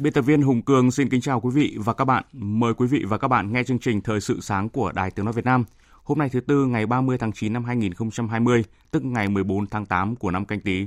Biên 0.00 0.12
tập 0.12 0.22
viên 0.22 0.42
Hùng 0.42 0.62
Cường 0.62 0.90
xin 0.90 1.08
kính 1.08 1.20
chào 1.20 1.40
quý 1.40 1.50
vị 1.54 1.76
và 1.78 1.92
các 1.92 2.04
bạn. 2.04 2.24
Mời 2.32 2.74
quý 2.74 2.86
vị 2.86 3.04
và 3.08 3.18
các 3.18 3.28
bạn 3.28 3.52
nghe 3.52 3.64
chương 3.64 3.78
trình 3.78 4.00
Thời 4.00 4.20
sự 4.20 4.40
sáng 4.40 4.68
của 4.68 4.92
Đài 4.92 5.10
Tiếng 5.10 5.24
Nói 5.24 5.32
Việt 5.32 5.44
Nam. 5.44 5.64
Hôm 6.04 6.18
nay 6.18 6.28
thứ 6.28 6.40
Tư 6.40 6.66
ngày 6.66 6.86
30 6.86 7.18
tháng 7.18 7.32
9 7.32 7.52
năm 7.52 7.64
2020, 7.64 8.64
tức 8.90 9.04
ngày 9.04 9.28
14 9.28 9.66
tháng 9.66 9.86
8 9.86 10.16
của 10.16 10.30
năm 10.30 10.44
canh 10.44 10.60
tí. 10.60 10.86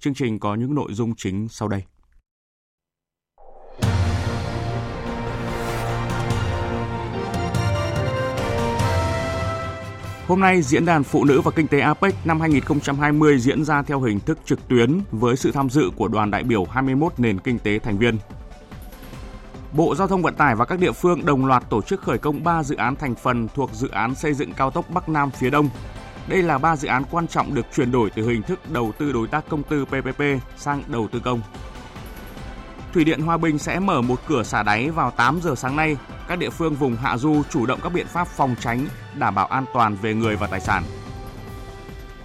Chương 0.00 0.14
trình 0.14 0.38
có 0.38 0.54
những 0.54 0.74
nội 0.74 0.92
dung 0.92 1.14
chính 1.16 1.48
sau 1.48 1.68
đây. 1.68 1.82
Hôm 10.26 10.40
nay, 10.40 10.62
Diễn 10.62 10.84
đàn 10.84 11.02
Phụ 11.04 11.24
nữ 11.24 11.40
và 11.40 11.50
Kinh 11.50 11.68
tế 11.68 11.80
APEC 11.80 12.14
năm 12.26 12.40
2020 12.40 13.38
diễn 13.38 13.64
ra 13.64 13.82
theo 13.82 14.00
hình 14.00 14.20
thức 14.20 14.38
trực 14.44 14.68
tuyến 14.68 15.00
với 15.10 15.36
sự 15.36 15.52
tham 15.52 15.70
dự 15.70 15.90
của 15.96 16.08
đoàn 16.08 16.30
đại 16.30 16.42
biểu 16.42 16.64
21 16.64 17.12
nền 17.18 17.38
kinh 17.38 17.58
tế 17.58 17.78
thành 17.78 17.98
viên. 17.98 18.18
Bộ 19.76 19.94
Giao 19.94 20.08
thông 20.08 20.22
Vận 20.22 20.34
tải 20.34 20.54
và 20.54 20.64
các 20.64 20.78
địa 20.78 20.92
phương 20.92 21.26
đồng 21.26 21.46
loạt 21.46 21.70
tổ 21.70 21.82
chức 21.82 22.02
khởi 22.02 22.18
công 22.18 22.44
3 22.44 22.62
dự 22.62 22.76
án 22.76 22.96
thành 22.96 23.14
phần 23.14 23.48
thuộc 23.54 23.70
dự 23.72 23.88
án 23.88 24.14
xây 24.14 24.34
dựng 24.34 24.52
cao 24.52 24.70
tốc 24.70 24.90
Bắc 24.90 25.08
Nam 25.08 25.30
phía 25.30 25.50
Đông. 25.50 25.68
Đây 26.28 26.42
là 26.42 26.58
3 26.58 26.76
dự 26.76 26.88
án 26.88 27.04
quan 27.10 27.28
trọng 27.28 27.54
được 27.54 27.66
chuyển 27.74 27.92
đổi 27.92 28.10
từ 28.10 28.28
hình 28.28 28.42
thức 28.42 28.70
đầu 28.70 28.92
tư 28.98 29.12
đối 29.12 29.28
tác 29.28 29.44
công 29.48 29.62
tư 29.62 29.84
PPP 29.84 30.22
sang 30.56 30.82
đầu 30.86 31.08
tư 31.12 31.20
công. 31.24 31.40
Thủy 32.92 33.04
điện 33.04 33.20
Hòa 33.20 33.36
Bình 33.36 33.58
sẽ 33.58 33.78
mở 33.78 34.00
một 34.00 34.20
cửa 34.28 34.42
xả 34.42 34.62
đáy 34.62 34.90
vào 34.90 35.10
8 35.10 35.40
giờ 35.42 35.54
sáng 35.54 35.76
nay. 35.76 35.96
Các 36.28 36.38
địa 36.38 36.50
phương 36.50 36.74
vùng 36.74 36.96
hạ 36.96 37.16
du 37.16 37.42
chủ 37.50 37.66
động 37.66 37.80
các 37.82 37.92
biện 37.92 38.06
pháp 38.06 38.28
phòng 38.28 38.54
tránh, 38.60 38.86
đảm 39.14 39.34
bảo 39.34 39.46
an 39.46 39.64
toàn 39.74 39.96
về 40.02 40.14
người 40.14 40.36
và 40.36 40.46
tài 40.46 40.60
sản. 40.60 40.82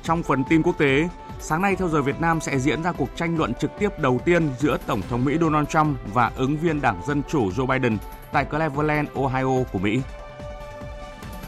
Trong 0.03 0.23
phần 0.23 0.44
tin 0.50 0.63
quốc 0.63 0.78
tế, 0.78 1.09
Sáng 1.41 1.61
nay 1.61 1.75
theo 1.75 1.89
giờ 1.89 2.01
Việt 2.01 2.21
Nam 2.21 2.41
sẽ 2.41 2.59
diễn 2.59 2.83
ra 2.83 2.91
cuộc 2.91 3.09
tranh 3.15 3.37
luận 3.37 3.53
trực 3.53 3.71
tiếp 3.79 3.99
đầu 3.99 4.19
tiên 4.25 4.49
giữa 4.59 4.77
Tổng 4.87 5.01
thống 5.09 5.25
Mỹ 5.25 5.37
Donald 5.41 5.67
Trump 5.67 5.99
và 6.13 6.31
ứng 6.35 6.57
viên 6.57 6.81
Đảng 6.81 7.01
Dân 7.07 7.21
Chủ 7.29 7.49
Joe 7.49 7.65
Biden 7.65 7.97
tại 8.31 8.45
Cleveland, 8.45 9.09
Ohio 9.15 9.63
của 9.71 9.79
Mỹ. 9.79 10.01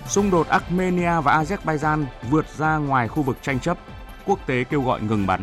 Xung 0.07 0.31
đột 0.31 0.47
Armenia 0.47 1.21
và 1.21 1.43
Azerbaijan 1.43 2.05
vượt 2.29 2.45
ra 2.57 2.77
ngoài 2.77 3.07
khu 3.07 3.23
vực 3.23 3.37
tranh 3.41 3.59
chấp, 3.59 3.77
quốc 4.25 4.39
tế 4.47 4.63
kêu 4.63 4.81
gọi 4.81 5.01
ngừng 5.01 5.27
bắn. 5.27 5.41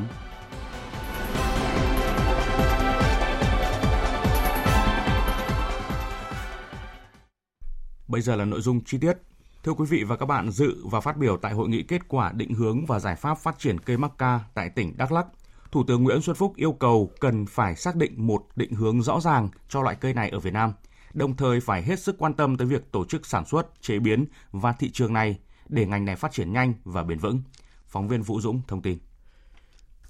Bây 8.09 8.21
giờ 8.21 8.37
là 8.37 8.45
nội 8.45 8.61
dung 8.61 8.81
chi 8.85 8.99
tiết. 8.99 9.28
Thưa 9.69 9.75
quý 9.75 9.87
vị 9.89 10.05
và 10.05 10.17
các 10.17 10.27
bạn, 10.27 10.51
dự 10.51 10.77
và 10.85 11.01
phát 11.01 11.17
biểu 11.17 11.37
tại 11.37 11.53
hội 11.53 11.69
nghị 11.69 11.83
kết 11.83 12.09
quả 12.09 12.33
định 12.33 12.55
hướng 12.55 12.87
và 12.87 12.99
giải 12.99 13.17
pháp 13.17 13.39
phát 13.39 13.59
triển 13.59 13.81
cây 13.81 13.97
mắc 13.97 14.13
ca 14.19 14.41
tại 14.55 14.71
tỉnh 14.71 14.97
Đắk 14.97 15.13
Lắk, 15.13 15.27
Thủ 15.73 15.85
tướng 15.87 16.05
Nguyễn 16.05 16.23
Xuân 16.23 16.37
Phúc 16.37 16.53
yêu 16.57 16.73
cầu 16.73 17.13
cần 17.21 17.47
phải 17.47 17.77
xác 17.77 17.97
định 17.97 18.27
một 18.27 18.47
định 18.57 18.73
hướng 18.73 19.03
rõ 19.03 19.21
ràng 19.21 19.49
cho 19.69 19.83
loại 19.83 19.97
cây 20.01 20.15
này 20.15 20.31
ở 20.31 20.39
Việt 20.39 20.53
Nam, 20.53 20.73
đồng 21.15 21.37
thời 21.37 21.61
phải 21.61 21.83
hết 21.83 22.01
sức 22.01 22.17
quan 22.19 22.35
tâm 22.35 22.57
tới 22.57 22.67
việc 22.67 22.93
tổ 22.93 23.05
chức 23.05 23.27
sản 23.27 23.47
xuất, 23.47 23.83
chế 23.83 23.99
biến 23.99 24.25
và 24.53 24.73
thị 24.73 24.91
trường 24.91 25.13
này 25.13 25.39
để 25.69 25.87
ngành 25.87 26.05
này 26.05 26.17
phát 26.17 26.33
triển 26.33 26.53
nhanh 26.53 26.75
và 26.85 27.03
bền 27.03 27.19
vững. 27.19 27.43
Phóng 27.87 28.09
viên 28.09 28.23
Vũ 28.23 28.41
Dũng 28.41 28.61
thông 28.69 28.83
tin. 28.83 28.99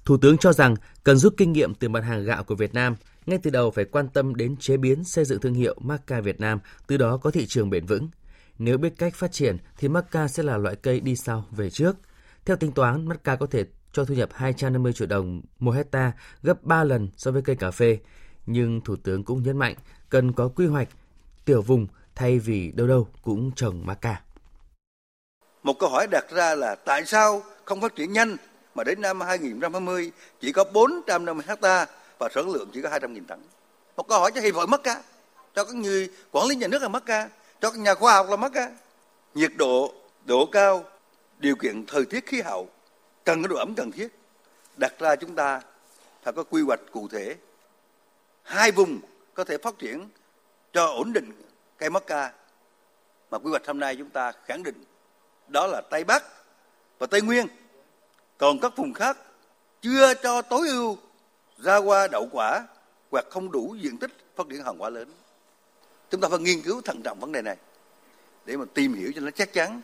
Thủ 0.05 0.17
tướng 0.17 0.37
cho 0.37 0.53
rằng 0.53 0.75
cần 1.03 1.17
rút 1.17 1.33
kinh 1.37 1.51
nghiệm 1.51 1.75
từ 1.75 1.89
mặt 1.89 2.03
hàng 2.03 2.23
gạo 2.23 2.43
của 2.43 2.55
Việt 2.55 2.73
Nam, 2.73 2.95
ngay 3.25 3.39
từ 3.43 3.51
đầu 3.51 3.71
phải 3.71 3.85
quan 3.85 4.07
tâm 4.07 4.35
đến 4.35 4.57
chế 4.57 4.77
biến 4.77 5.03
xây 5.03 5.25
dựng 5.25 5.41
thương 5.41 5.53
hiệu 5.53 5.75
maca 5.81 6.21
Việt 6.21 6.39
Nam, 6.39 6.59
từ 6.87 6.97
đó 6.97 7.17
có 7.17 7.31
thị 7.31 7.45
trường 7.47 7.69
bền 7.69 7.85
vững. 7.85 8.09
Nếu 8.59 8.77
biết 8.77 8.93
cách 8.97 9.15
phát 9.15 9.31
triển 9.31 9.57
thì 9.77 9.87
Macca 9.87 10.27
sẽ 10.27 10.43
là 10.43 10.57
loại 10.57 10.75
cây 10.75 10.99
đi 10.99 11.15
sau 11.15 11.45
về 11.51 11.69
trước. 11.69 11.95
Theo 12.45 12.57
tính 12.57 12.71
toán, 12.71 13.07
Macca 13.07 13.35
có 13.35 13.45
thể 13.45 13.65
cho 13.91 14.05
thu 14.05 14.13
nhập 14.13 14.29
250 14.33 14.93
triệu 14.93 15.07
đồng 15.07 15.41
một 15.59 15.71
hecta, 15.71 16.11
gấp 16.43 16.63
3 16.63 16.83
lần 16.83 17.09
so 17.17 17.31
với 17.31 17.41
cây 17.41 17.55
cà 17.55 17.71
phê. 17.71 17.99
Nhưng 18.45 18.81
Thủ 18.81 18.95
tướng 19.03 19.23
cũng 19.23 19.43
nhấn 19.43 19.57
mạnh 19.57 19.75
cần 20.09 20.33
có 20.33 20.47
quy 20.47 20.65
hoạch 20.67 20.87
tiểu 21.45 21.61
vùng 21.61 21.87
thay 22.15 22.39
vì 22.39 22.71
đâu 22.71 22.87
đâu 22.87 23.07
cũng 23.23 23.51
trồng 23.55 23.85
Macca. 23.85 24.21
Một 25.63 25.79
câu 25.79 25.89
hỏi 25.89 26.07
đặt 26.11 26.25
ra 26.31 26.55
là 26.55 26.75
tại 26.75 27.05
sao 27.05 27.43
không 27.65 27.81
phát 27.81 27.95
triển 27.95 28.13
nhanh 28.13 28.37
mà 28.75 28.83
đến 28.83 29.01
năm 29.01 29.21
2020 29.21 30.11
chỉ 30.41 30.51
có 30.51 30.63
450 30.73 31.45
hecta 31.47 31.85
và 32.19 32.29
sản 32.35 32.49
lượng 32.49 32.69
chỉ 32.73 32.81
có 32.81 32.89
200.000 32.89 33.21
tấn. 33.27 33.39
Một 33.97 34.07
câu 34.07 34.19
hỏi 34.19 34.31
cho 34.35 34.41
hiệp 34.41 34.55
hội 34.55 34.67
Macca, 34.67 35.01
cho 35.55 35.65
các 35.65 35.75
người 35.75 36.09
quản 36.31 36.47
lý 36.47 36.55
nhà 36.55 36.67
nước 36.67 36.81
là 36.81 36.87
Macca 36.87 37.29
cho 37.61 37.71
các 37.71 37.79
nhà 37.79 37.93
khoa 37.93 38.13
học 38.13 38.29
là 38.29 38.35
mất 38.35 38.53
á. 38.53 38.69
Nhiệt 39.33 39.51
độ 39.57 39.93
độ 40.25 40.45
cao, 40.51 40.83
điều 41.37 41.55
kiện 41.55 41.85
thời 41.85 42.05
tiết 42.05 42.25
khí 42.25 42.41
hậu, 42.41 42.69
cần 43.23 43.43
cái 43.43 43.47
độ 43.47 43.55
ẩm 43.55 43.73
cần 43.77 43.91
thiết. 43.91 44.07
Đặt 44.77 44.93
ra 44.99 45.15
chúng 45.15 45.35
ta 45.35 45.61
phải 46.23 46.33
có 46.33 46.43
quy 46.43 46.61
hoạch 46.61 46.79
cụ 46.91 47.07
thể. 47.07 47.35
Hai 48.43 48.71
vùng 48.71 48.99
có 49.33 49.43
thể 49.43 49.57
phát 49.57 49.79
triển 49.79 50.09
cho 50.73 50.85
ổn 50.85 51.13
định 51.13 51.31
cây 51.77 51.89
mắc 51.89 52.03
ca. 52.07 52.33
Mà 53.31 53.37
quy 53.37 53.49
hoạch 53.49 53.67
hôm 53.67 53.79
nay 53.79 53.95
chúng 53.95 54.09
ta 54.09 54.31
khẳng 54.45 54.63
định 54.63 54.83
đó 55.47 55.67
là 55.67 55.81
tây 55.89 56.03
bắc 56.03 56.23
và 56.99 57.07
tây 57.07 57.21
nguyên. 57.21 57.47
Còn 58.37 58.59
các 58.59 58.73
vùng 58.75 58.93
khác 58.93 59.17
chưa 59.81 60.13
cho 60.13 60.41
tối 60.41 60.67
ưu 60.67 60.97
ra 61.57 61.77
qua 61.77 62.07
đậu 62.07 62.27
quả 62.31 62.67
hoặc 63.11 63.25
không 63.29 63.51
đủ 63.51 63.75
diện 63.81 63.97
tích 63.97 64.11
phát 64.35 64.43
triển 64.49 64.63
hàng 64.63 64.77
hóa 64.77 64.89
lớn 64.89 65.11
chúng 66.11 66.21
ta 66.21 66.29
phải 66.29 66.39
nghiên 66.39 66.61
cứu 66.61 66.81
thận 66.81 67.01
trọng 67.03 67.19
vấn 67.19 67.31
đề 67.31 67.41
này 67.41 67.57
để 68.45 68.57
mà 68.57 68.65
tìm 68.73 68.93
hiểu 68.93 69.11
cho 69.15 69.21
nó 69.21 69.31
chắc 69.31 69.53
chắn 69.53 69.81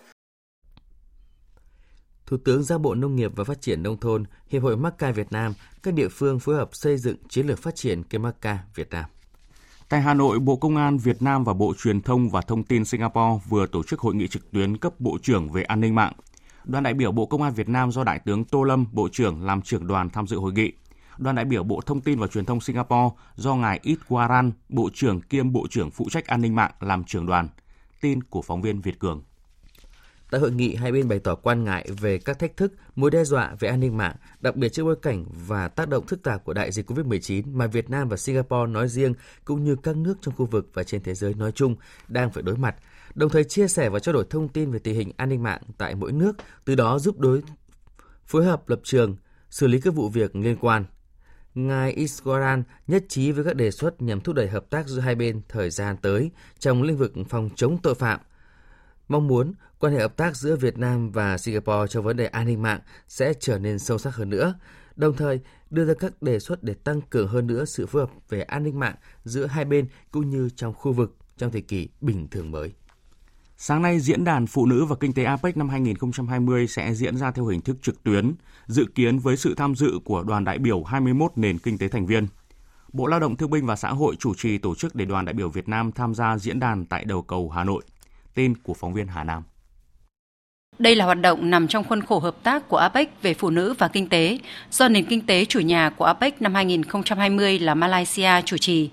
Thủ 2.26 2.38
tướng 2.38 2.64
giao 2.64 2.80
Bộ 2.80 2.96
Nông 2.96 3.16
nghiệp 3.16 3.32
và 3.36 3.44
Phát 3.44 3.62
triển 3.62 3.84
Nông 3.84 4.00
thôn, 4.00 4.24
Hiệp 4.48 4.64
hội 4.64 4.78
Macca 4.78 5.12
Việt 5.12 5.32
Nam, 5.32 5.54
các 5.84 5.94
địa 5.94 6.08
phương 6.08 6.40
phối 6.40 6.56
hợp 6.56 6.70
xây 6.76 6.98
dựng 6.98 7.18
chiến 7.30 7.48
lược 7.48 7.60
phát 7.60 7.76
triển 7.76 8.04
cây 8.04 8.20
Macca 8.20 8.60
Việt 8.76 8.90
Nam. 8.90 9.06
Tại 9.90 10.02
Hà 10.02 10.14
Nội, 10.14 10.40
Bộ 10.40 10.56
Công 10.56 10.78
an 10.78 10.98
Việt 10.98 11.22
Nam 11.22 11.44
và 11.44 11.54
Bộ 11.54 11.74
Truyền 11.78 12.02
thông 12.02 12.30
và 12.30 12.42
Thông 12.42 12.64
tin 12.64 12.86
Singapore 12.86 13.44
vừa 13.50 13.68
tổ 13.68 13.84
chức 13.84 14.00
hội 14.00 14.16
nghị 14.16 14.28
trực 14.28 14.52
tuyến 14.52 14.78
cấp 14.78 15.00
Bộ 15.00 15.18
trưởng 15.22 15.52
về 15.52 15.64
an 15.64 15.82
ninh 15.82 15.96
mạng. 15.96 16.14
Đoàn 16.64 16.84
đại 16.84 16.94
biểu 16.94 17.12
Bộ 17.12 17.26
Công 17.26 17.42
an 17.42 17.54
Việt 17.54 17.70
Nam 17.70 17.92
do 17.92 18.04
Đại 18.04 18.20
tướng 18.20 18.46
Tô 18.46 18.64
Lâm, 18.64 18.86
Bộ 18.92 19.10
trưởng 19.12 19.46
làm 19.46 19.62
trưởng 19.62 19.88
đoàn 19.88 20.10
tham 20.10 20.28
dự 20.28 20.38
hội 20.38 20.54
nghị 20.54 20.72
đoàn 21.18 21.36
đại 21.36 21.46
biểu 21.46 21.64
Bộ 21.64 21.82
Thông 21.86 22.02
tin 22.02 22.20
và 22.20 22.28
Truyền 22.28 22.46
thông 22.46 22.62
Singapore 22.62 23.16
do 23.36 23.56
ngài 23.56 23.80
Itwaran, 23.84 24.52
Bộ 24.70 24.90
trưởng 24.94 25.22
kiêm 25.22 25.52
Bộ 25.52 25.68
trưởng 25.70 25.92
phụ 25.92 26.08
trách 26.12 26.28
an 26.28 26.42
ninh 26.42 26.56
mạng 26.56 26.72
làm 26.80 27.04
trưởng 27.04 27.26
đoàn. 27.26 27.50
Tin 28.02 28.24
của 28.24 28.42
phóng 28.42 28.62
viên 28.62 28.82
Việt 28.82 29.00
Cường. 29.00 29.24
Tại 30.32 30.42
hội 30.42 30.52
nghị, 30.52 30.76
hai 30.76 30.92
bên 30.92 31.08
bày 31.08 31.20
tỏ 31.20 31.36
quan 31.36 31.64
ngại 31.64 31.88
về 32.00 32.18
các 32.18 32.40
thách 32.40 32.58
thức, 32.58 32.74
mối 32.96 33.12
đe 33.12 33.24
dọa 33.24 33.56
về 33.60 33.70
an 33.70 33.80
ninh 33.80 33.98
mạng, 33.98 34.16
đặc 34.42 34.56
biệt 34.56 34.70
trước 34.70 34.84
bối 34.84 34.96
cảnh 35.02 35.26
và 35.48 35.68
tác 35.68 35.90
động 35.90 36.06
phức 36.08 36.24
tạp 36.24 36.44
của 36.44 36.54
đại 36.54 36.72
dịch 36.72 36.90
COVID-19 36.92 37.44
mà 37.54 37.68
Việt 37.68 37.90
Nam 37.90 38.10
và 38.10 38.18
Singapore 38.18 38.72
nói 38.72 38.88
riêng 38.88 39.14
cũng 39.46 39.64
như 39.64 39.76
các 39.76 39.98
nước 39.98 40.18
trong 40.22 40.36
khu 40.36 40.46
vực 40.46 40.70
và 40.74 40.84
trên 40.84 41.04
thế 41.04 41.14
giới 41.14 41.34
nói 41.34 41.52
chung 41.52 41.76
đang 42.08 42.32
phải 42.32 42.44
đối 42.44 42.58
mặt, 42.58 42.76
đồng 43.16 43.30
thời 43.30 43.44
chia 43.44 43.68
sẻ 43.68 43.90
và 43.90 44.00
trao 44.00 44.14
đổi 44.14 44.26
thông 44.30 44.48
tin 44.48 44.72
về 44.72 44.80
tình 44.80 44.96
hình 44.96 45.12
an 45.18 45.30
ninh 45.30 45.44
mạng 45.44 45.62
tại 45.78 45.96
mỗi 45.96 46.12
nước, 46.12 46.38
từ 46.66 46.76
đó 46.76 47.00
giúp 47.00 47.20
đối 47.20 47.42
phối 48.26 48.46
hợp 48.46 48.70
lập 48.70 48.80
trường, 48.84 49.16
xử 49.50 49.68
lý 49.68 49.80
các 49.82 49.94
vụ 49.94 50.10
việc 50.10 50.36
liên 50.36 50.58
quan. 50.62 50.86
Ngài 51.56 51.96
Iswaran 51.96 52.64
nhất 52.88 53.06
trí 53.10 53.32
với 53.32 53.44
các 53.44 53.56
đề 53.56 53.72
xuất 53.72 54.02
nhằm 54.02 54.22
thúc 54.22 54.36
đẩy 54.36 54.48
hợp 54.48 54.70
tác 54.70 54.88
giữa 54.88 55.00
hai 55.00 55.16
bên 55.16 55.42
thời 55.50 55.70
gian 55.70 55.98
tới 55.98 56.32
trong 56.60 56.84
lĩnh 56.84 56.98
vực 56.98 57.14
phòng 57.30 57.50
chống 57.56 57.78
tội 57.84 57.96
phạm. 57.96 58.20
Mong 59.08 59.28
muốn 59.28 59.54
quan 59.80 59.94
hệ 59.94 60.00
hợp 60.00 60.18
tác 60.18 60.36
giữa 60.36 60.56
Việt 60.56 60.78
Nam 60.78 61.12
và 61.12 61.38
Singapore 61.38 61.88
trong 61.90 62.04
vấn 62.04 62.18
đề 62.18 62.26
an 62.26 62.48
ninh 62.48 62.62
mạng 62.62 62.80
sẽ 63.08 63.34
trở 63.40 63.60
nên 63.60 63.80
sâu 63.80 63.98
sắc 63.98 64.16
hơn 64.16 64.30
nữa, 64.30 64.54
đồng 64.96 65.16
thời 65.16 65.40
đưa 65.70 65.86
ra 65.86 65.94
các 66.00 66.22
đề 66.22 66.40
xuất 66.40 66.64
để 66.64 66.74
tăng 66.74 67.02
cường 67.02 67.28
hơn 67.28 67.48
nữa 67.48 67.66
sự 67.66 67.86
phối 67.86 68.02
hợp 68.02 68.12
về 68.30 68.42
an 68.42 68.64
ninh 68.64 68.80
mạng 68.80 68.96
giữa 69.24 69.46
hai 69.46 69.66
bên 69.66 69.88
cũng 70.12 70.30
như 70.30 70.50
trong 70.56 70.74
khu 70.74 70.94
vực 70.94 71.16
trong 71.38 71.52
thời 71.52 71.62
kỳ 71.62 71.90
bình 72.02 72.28
thường 72.28 72.52
mới. 72.52 72.74
Sáng 73.58 73.82
nay, 73.82 74.00
Diễn 74.00 74.24
đàn 74.24 74.48
Phụ 74.48 74.66
nữ 74.66 74.86
và 74.86 74.96
Kinh 75.00 75.14
tế 75.14 75.24
APEC 75.24 75.58
năm 75.58 75.70
2020 75.70 76.68
sẽ 76.68 76.94
diễn 76.94 77.18
ra 77.18 77.32
theo 77.32 77.46
hình 77.46 77.62
thức 77.62 77.78
trực 77.82 78.04
tuyến, 78.04 78.34
dự 78.68 78.86
kiến 78.96 79.20
với 79.20 79.38
sự 79.38 79.56
tham 79.56 79.76
dự 79.76 80.00
của 80.06 80.24
đoàn 80.24 80.44
đại 80.44 80.58
biểu 80.58 80.84
21 80.84 81.32
nền 81.36 81.58
kinh 81.58 81.78
tế 81.78 81.88
thành 81.88 82.06
viên. 82.06 82.28
Bộ 82.94 83.08
Lao 83.08 83.20
động 83.20 83.36
Thương 83.36 83.50
binh 83.50 83.66
và 83.66 83.76
Xã 83.76 83.90
hội 83.90 84.16
chủ 84.20 84.34
trì 84.36 84.58
tổ 84.58 84.76
chức 84.76 84.96
để 84.96 85.06
đoàn 85.06 85.26
đại 85.26 85.34
biểu 85.34 85.50
Việt 85.50 85.68
Nam 85.68 85.92
tham 85.92 86.16
gia 86.16 86.38
diễn 86.38 86.60
đàn 86.60 86.86
tại 86.86 87.06
đầu 87.06 87.22
cầu 87.22 87.50
Hà 87.50 87.64
Nội. 87.64 87.84
Tin 88.34 88.58
của 88.58 88.74
phóng 88.74 88.94
viên 88.94 89.08
Hà 89.08 89.24
Nam. 89.24 89.44
Đây 90.80 90.96
là 90.96 91.06
hoạt 91.06 91.22
động 91.22 91.50
nằm 91.50 91.68
trong 91.68 91.84
khuôn 91.84 92.02
khổ 92.02 92.20
hợp 92.20 92.44
tác 92.44 92.70
của 92.70 92.78
APEC 92.78 93.22
về 93.22 93.34
phụ 93.34 93.50
nữ 93.50 93.74
và 93.78 93.88
kinh 93.88 94.10
tế, 94.10 94.40
do 94.72 94.88
nền 94.88 95.06
kinh 95.06 95.26
tế 95.26 95.46
chủ 95.46 95.60
nhà 95.60 95.90
của 95.90 96.06
APEC 96.06 96.42
năm 96.42 96.56
2020 96.56 97.60
là 97.60 97.76
Malaysia 97.76 98.42
chủ 98.46 98.58
trì. 98.58 98.90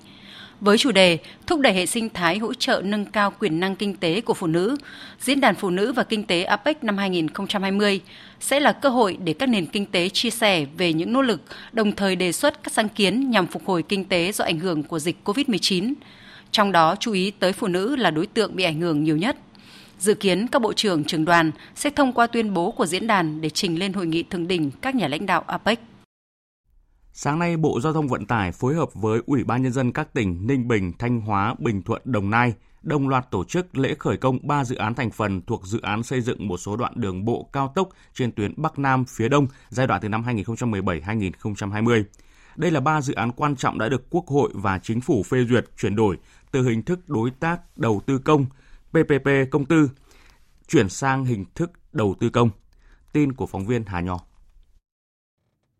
Với 0.62 0.78
chủ 0.78 0.92
đề 0.92 1.18
Thúc 1.46 1.60
đẩy 1.60 1.72
hệ 1.72 1.86
sinh 1.86 2.10
thái 2.10 2.38
hỗ 2.38 2.54
trợ 2.54 2.82
nâng 2.84 3.04
cao 3.04 3.32
quyền 3.38 3.60
năng 3.60 3.76
kinh 3.76 3.96
tế 3.96 4.20
của 4.20 4.34
phụ 4.34 4.46
nữ, 4.46 4.76
Diễn 5.20 5.40
đàn 5.40 5.54
Phụ 5.54 5.70
nữ 5.70 5.92
và 5.92 6.02
Kinh 6.02 6.24
tế 6.24 6.42
APEC 6.42 6.84
năm 6.84 6.98
2020 6.98 8.00
sẽ 8.40 8.60
là 8.60 8.72
cơ 8.72 8.88
hội 8.88 9.18
để 9.24 9.32
các 9.32 9.48
nền 9.48 9.66
kinh 9.66 9.86
tế 9.86 10.08
chia 10.08 10.30
sẻ 10.30 10.66
về 10.76 10.92
những 10.92 11.12
nỗ 11.12 11.22
lực, 11.22 11.42
đồng 11.72 11.92
thời 11.92 12.16
đề 12.16 12.32
xuất 12.32 12.62
các 12.62 12.72
sáng 12.72 12.88
kiến 12.88 13.30
nhằm 13.30 13.46
phục 13.46 13.66
hồi 13.66 13.82
kinh 13.82 14.04
tế 14.04 14.32
do 14.32 14.44
ảnh 14.44 14.58
hưởng 14.58 14.82
của 14.82 14.98
dịch 14.98 15.16
COVID-19. 15.24 15.92
Trong 16.50 16.72
đó 16.72 16.96
chú 17.00 17.12
ý 17.12 17.30
tới 17.30 17.52
phụ 17.52 17.66
nữ 17.66 17.96
là 17.96 18.10
đối 18.10 18.26
tượng 18.26 18.56
bị 18.56 18.64
ảnh 18.64 18.80
hưởng 18.80 19.04
nhiều 19.04 19.16
nhất. 19.16 19.36
Dự 19.98 20.14
kiến 20.14 20.46
các 20.46 20.62
bộ 20.62 20.72
trưởng 20.72 21.04
trưởng 21.04 21.24
đoàn 21.24 21.50
sẽ 21.74 21.90
thông 21.90 22.12
qua 22.12 22.26
tuyên 22.26 22.54
bố 22.54 22.70
của 22.70 22.86
diễn 22.86 23.06
đàn 23.06 23.40
để 23.40 23.50
trình 23.50 23.78
lên 23.78 23.92
hội 23.92 24.06
nghị 24.06 24.22
thượng 24.22 24.48
đỉnh 24.48 24.70
các 24.80 24.94
nhà 24.94 25.08
lãnh 25.08 25.26
đạo 25.26 25.44
APEC. 25.46 25.91
Sáng 27.14 27.38
nay, 27.38 27.56
Bộ 27.56 27.80
Giao 27.80 27.92
thông 27.92 28.08
Vận 28.08 28.26
tải 28.26 28.52
phối 28.52 28.74
hợp 28.74 28.94
với 28.94 29.20
Ủy 29.26 29.44
ban 29.44 29.62
Nhân 29.62 29.72
dân 29.72 29.92
các 29.92 30.14
tỉnh 30.14 30.46
Ninh 30.46 30.68
Bình, 30.68 30.92
Thanh 30.98 31.20
Hóa, 31.20 31.54
Bình 31.58 31.82
Thuận, 31.82 32.02
Đồng 32.04 32.30
Nai 32.30 32.54
đồng 32.82 33.08
loạt 33.08 33.30
tổ 33.30 33.44
chức 33.44 33.78
lễ 33.78 33.94
khởi 33.98 34.16
công 34.16 34.38
3 34.42 34.64
dự 34.64 34.76
án 34.76 34.94
thành 34.94 35.10
phần 35.10 35.42
thuộc 35.42 35.66
dự 35.66 35.80
án 35.82 36.02
xây 36.02 36.20
dựng 36.20 36.48
một 36.48 36.56
số 36.56 36.76
đoạn 36.76 36.92
đường 36.96 37.24
bộ 37.24 37.48
cao 37.52 37.72
tốc 37.74 37.88
trên 38.14 38.32
tuyến 38.32 38.54
Bắc 38.56 38.78
Nam 38.78 39.04
phía 39.04 39.28
Đông 39.28 39.46
giai 39.68 39.86
đoạn 39.86 40.00
từ 40.00 40.08
năm 40.08 40.24
2017-2020. 40.24 42.04
Đây 42.56 42.70
là 42.70 42.80
ba 42.80 43.00
dự 43.00 43.14
án 43.14 43.32
quan 43.32 43.56
trọng 43.56 43.78
đã 43.78 43.88
được 43.88 44.10
Quốc 44.10 44.26
hội 44.26 44.50
và 44.54 44.78
Chính 44.78 45.00
phủ 45.00 45.22
phê 45.22 45.44
duyệt 45.44 45.64
chuyển 45.78 45.96
đổi 45.96 46.18
từ 46.50 46.62
hình 46.62 46.82
thức 46.82 47.08
đối 47.08 47.30
tác 47.30 47.78
đầu 47.78 48.02
tư 48.06 48.18
công 48.18 48.46
PPP 48.90 49.28
công 49.50 49.64
tư 49.64 49.90
chuyển 50.68 50.88
sang 50.88 51.24
hình 51.24 51.44
thức 51.54 51.70
đầu 51.92 52.14
tư 52.20 52.30
công. 52.30 52.50
Tin 53.12 53.32
của 53.32 53.46
phóng 53.46 53.66
viên 53.66 53.84
Hà 53.84 54.00
Nho. 54.00 54.18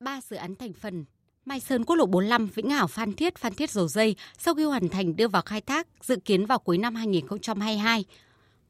Ba 0.01 0.21
dự 0.21 0.37
án 0.37 0.55
thành 0.57 0.73
phần 0.73 1.05
Mai 1.47 1.61
Sơn 1.61 1.85
quốc 1.85 1.97
lộ 1.97 2.07
45 2.07 2.47
Vĩnh 2.47 2.71
Hảo 2.71 2.87
Phan 2.87 3.13
Thiết 3.13 3.39
Phan 3.39 3.55
Thiết 3.55 3.71
Dầu 3.71 3.89
Dây 3.89 4.17
sau 4.39 4.55
khi 4.55 4.65
hoàn 4.65 4.89
thành 4.89 5.17
đưa 5.17 5.29
vào 5.29 5.43
khai 5.43 5.61
thác 5.61 5.87
dự 6.03 6.17
kiến 6.17 6.47
vào 6.47 6.59
cuối 6.59 6.79
năm 6.79 6.95
2022. 6.95 8.05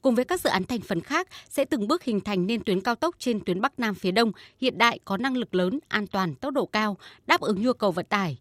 Cùng 0.03 0.15
với 0.15 0.25
các 0.25 0.41
dự 0.41 0.51
án 0.51 0.65
thành 0.65 0.81
phần 0.81 1.01
khác 1.01 1.29
sẽ 1.49 1.65
từng 1.65 1.89
bước 1.89 2.03
hình 2.03 2.21
thành 2.21 2.47
nên 2.47 2.65
tuyến 2.65 2.81
cao 2.81 2.95
tốc 2.95 3.15
trên 3.19 3.41
tuyến 3.41 3.61
Bắc 3.61 3.79
Nam 3.79 3.95
phía 3.95 4.11
Đông 4.11 4.33
hiện 4.61 4.79
đại 4.79 4.99
có 5.05 5.17
năng 5.17 5.37
lực 5.37 5.55
lớn, 5.55 5.79
an 5.89 6.07
toàn, 6.07 6.35
tốc 6.35 6.55
độ 6.55 6.67
cao, 6.67 6.97
đáp 7.27 7.41
ứng 7.41 7.63
nhu 7.63 7.73
cầu 7.73 7.93
vận 7.93 8.07
tải 8.07 8.39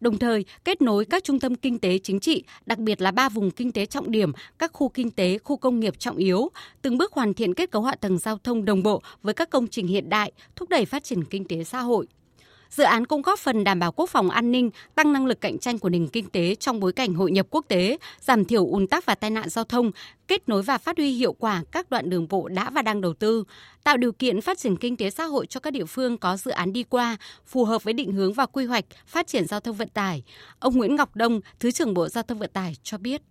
đồng 0.00 0.18
thời 0.18 0.44
kết 0.64 0.82
nối 0.82 1.04
các 1.04 1.24
trung 1.24 1.40
tâm 1.40 1.54
kinh 1.54 1.78
tế 1.78 1.98
chính 1.98 2.20
trị, 2.20 2.44
đặc 2.66 2.78
biệt 2.78 3.00
là 3.00 3.10
ba 3.10 3.28
vùng 3.28 3.50
kinh 3.50 3.72
tế 3.72 3.86
trọng 3.86 4.10
điểm, 4.10 4.32
các 4.58 4.72
khu 4.72 4.88
kinh 4.88 5.10
tế, 5.10 5.38
khu 5.38 5.56
công 5.56 5.80
nghiệp 5.80 5.98
trọng 5.98 6.16
yếu, 6.16 6.50
từng 6.82 6.98
bước 6.98 7.12
hoàn 7.12 7.34
thiện 7.34 7.54
kết 7.54 7.70
cấu 7.70 7.82
hạ 7.82 7.94
tầng 7.94 8.18
giao 8.18 8.38
thông 8.38 8.64
đồng 8.64 8.82
bộ 8.82 9.02
với 9.22 9.34
các 9.34 9.50
công 9.50 9.66
trình 9.68 9.86
hiện 9.86 10.08
đại, 10.08 10.32
thúc 10.56 10.68
đẩy 10.68 10.84
phát 10.84 11.04
triển 11.04 11.24
kinh 11.24 11.44
tế 11.44 11.64
xã 11.64 11.80
hội. 11.80 12.06
Dự 12.72 12.84
án 12.84 13.06
cũng 13.06 13.22
góp 13.22 13.38
phần 13.38 13.64
đảm 13.64 13.78
bảo 13.78 13.92
quốc 13.92 14.10
phòng 14.10 14.30
an 14.30 14.52
ninh, 14.52 14.70
tăng 14.94 15.12
năng 15.12 15.26
lực 15.26 15.40
cạnh 15.40 15.58
tranh 15.58 15.78
của 15.78 15.88
nền 15.88 16.08
kinh 16.08 16.30
tế 16.30 16.54
trong 16.54 16.80
bối 16.80 16.92
cảnh 16.92 17.14
hội 17.14 17.30
nhập 17.30 17.46
quốc 17.50 17.64
tế, 17.68 17.98
giảm 18.20 18.44
thiểu 18.44 18.66
ùn 18.66 18.86
tắc 18.86 19.06
và 19.06 19.14
tai 19.14 19.30
nạn 19.30 19.48
giao 19.48 19.64
thông, 19.64 19.90
kết 20.28 20.48
nối 20.48 20.62
và 20.62 20.78
phát 20.78 20.96
huy 20.96 21.10
hiệu 21.10 21.32
quả 21.32 21.62
các 21.72 21.90
đoạn 21.90 22.10
đường 22.10 22.28
bộ 22.28 22.48
đã 22.48 22.70
và 22.70 22.82
đang 22.82 23.00
đầu 23.00 23.14
tư, 23.14 23.44
tạo 23.84 23.96
điều 23.96 24.12
kiện 24.12 24.40
phát 24.40 24.58
triển 24.58 24.76
kinh 24.76 24.96
tế 24.96 25.10
xã 25.10 25.24
hội 25.24 25.46
cho 25.46 25.60
các 25.60 25.72
địa 25.72 25.84
phương 25.84 26.18
có 26.18 26.36
dự 26.36 26.50
án 26.50 26.72
đi 26.72 26.82
qua, 26.82 27.16
phù 27.46 27.64
hợp 27.64 27.84
với 27.84 27.94
định 27.94 28.12
hướng 28.12 28.32
và 28.32 28.46
quy 28.46 28.64
hoạch 28.64 28.84
phát 29.06 29.26
triển 29.26 29.46
giao 29.46 29.60
thông 29.60 29.76
vận 29.76 29.88
tải. 29.88 30.22
Ông 30.58 30.76
Nguyễn 30.76 30.96
Ngọc 30.96 31.16
Đông, 31.16 31.40
Thứ 31.60 31.70
trưởng 31.70 31.94
Bộ 31.94 32.08
Giao 32.08 32.22
thông 32.22 32.38
Vận 32.38 32.50
tải 32.52 32.76
cho 32.82 32.98
biết 32.98 33.22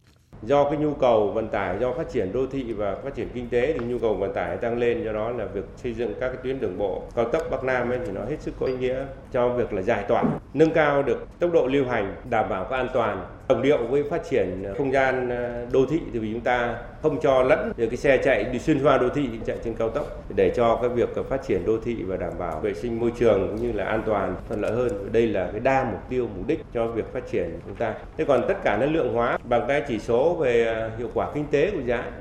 do 0.42 0.64
cái 0.64 0.78
nhu 0.78 0.94
cầu 0.94 1.28
vận 1.28 1.48
tải, 1.48 1.78
do 1.80 1.92
phát 1.92 2.10
triển 2.10 2.34
đô 2.34 2.48
thị 2.52 2.74
và 2.74 2.96
phát 3.04 3.16
triển 3.16 3.30
kinh 3.34 3.50
tế 3.50 3.74
thì 3.74 3.80
nhu 3.86 4.00
cầu 4.00 4.14
vận 4.14 4.34
tải 4.34 4.58
tăng 4.58 4.78
lên. 4.78 5.04
Do 5.04 5.12
đó 5.12 5.30
là 5.30 5.46
việc 5.46 5.66
xây 5.76 5.94
dựng 5.94 6.14
các 6.20 6.28
cái 6.28 6.38
tuyến 6.44 6.60
đường 6.60 6.78
bộ 6.78 7.04
cao 7.16 7.26
tốc 7.26 7.44
Bắc 7.52 7.64
Nam 7.64 7.90
ấy 7.90 8.00
thì 8.06 8.12
nó 8.12 8.22
hết 8.30 8.42
sức 8.42 8.54
có 8.60 8.66
ý 8.66 8.78
nghĩa 8.78 9.06
cho 9.32 9.50
việc 9.50 9.74
là 9.74 9.82
giải 9.82 10.06
tỏa, 10.08 10.24
nâng 10.54 10.72
cao 10.72 11.04
được 11.04 11.28
tốc 11.40 11.52
độ 11.54 11.68
lưu 11.68 11.86
hành, 11.86 12.16
đảm 12.30 12.50
bảo 12.50 12.68
có 12.70 12.76
an 12.76 12.88
toàn 12.94 13.26
đồng 13.54 13.62
điệu 13.62 13.78
với 13.78 14.04
phát 14.04 14.22
triển 14.30 14.64
không 14.78 14.92
gian 14.92 15.30
ờ, 15.30 15.66
đô 15.72 15.86
thị 15.86 16.00
thì 16.14 16.20
vì 16.20 16.32
chúng 16.34 16.42
ta 16.42 16.76
không 17.02 17.22
cho 17.22 17.44
lẫn 17.44 17.72
được 17.78 17.88
cái 17.88 17.98
xe 17.98 18.18
chạy 18.18 18.44
đi 18.44 18.60
xuyên 18.60 18.84
qua 18.84 18.98
đô 18.98 19.10
thị, 19.10 19.30
chạy 19.46 19.58
trên 19.64 19.74
cao 19.74 19.90
tốc, 19.90 20.24
để 20.36 20.52
cho 20.56 20.80
cái 20.82 20.90
việc 20.90 21.10
phát 21.30 21.44
triển 21.48 21.66
đô 21.66 21.78
thị 21.86 21.98
và 22.08 22.18
đảm 22.18 22.34
bảo 22.40 22.60
vệ 22.60 22.74
sinh 22.74 23.00
môi 23.00 23.12
trường 23.20 23.48
cũng 23.48 23.68
như 23.68 23.72
là 23.72 23.86
an 23.86 24.04
toàn, 24.06 24.36
thuận 24.48 24.62
lợi 24.62 24.72
hơn. 24.72 25.10
Đây 25.12 25.28
là 25.28 25.50
cái 25.52 25.60
đa 25.60 25.88
mục 25.92 26.02
tiêu, 26.10 26.28
mục 26.38 26.48
đích 26.48 26.60
cho 26.74 26.88
việc 26.88 27.14
phát 27.14 27.32
triển 27.32 27.44
của 27.52 27.60
chúng 27.66 27.76
ta. 27.76 27.94
Thế 28.18 28.26
còn 28.28 28.42
tất 28.48 28.64
cả 28.64 28.78
nó 28.78 28.86
lượng 28.86 29.14
hóa 29.14 29.38
bằng 29.44 29.66
cái 29.68 29.82
chỉ 29.88 30.00
số 30.00 30.34
về 30.34 30.66
ờ, 30.66 30.90
hiệu 30.98 31.10
quả 31.14 31.32
kinh 31.34 31.46
tế 31.52 31.72
của 31.72 31.82
dự 31.86 31.94
án 31.94 32.12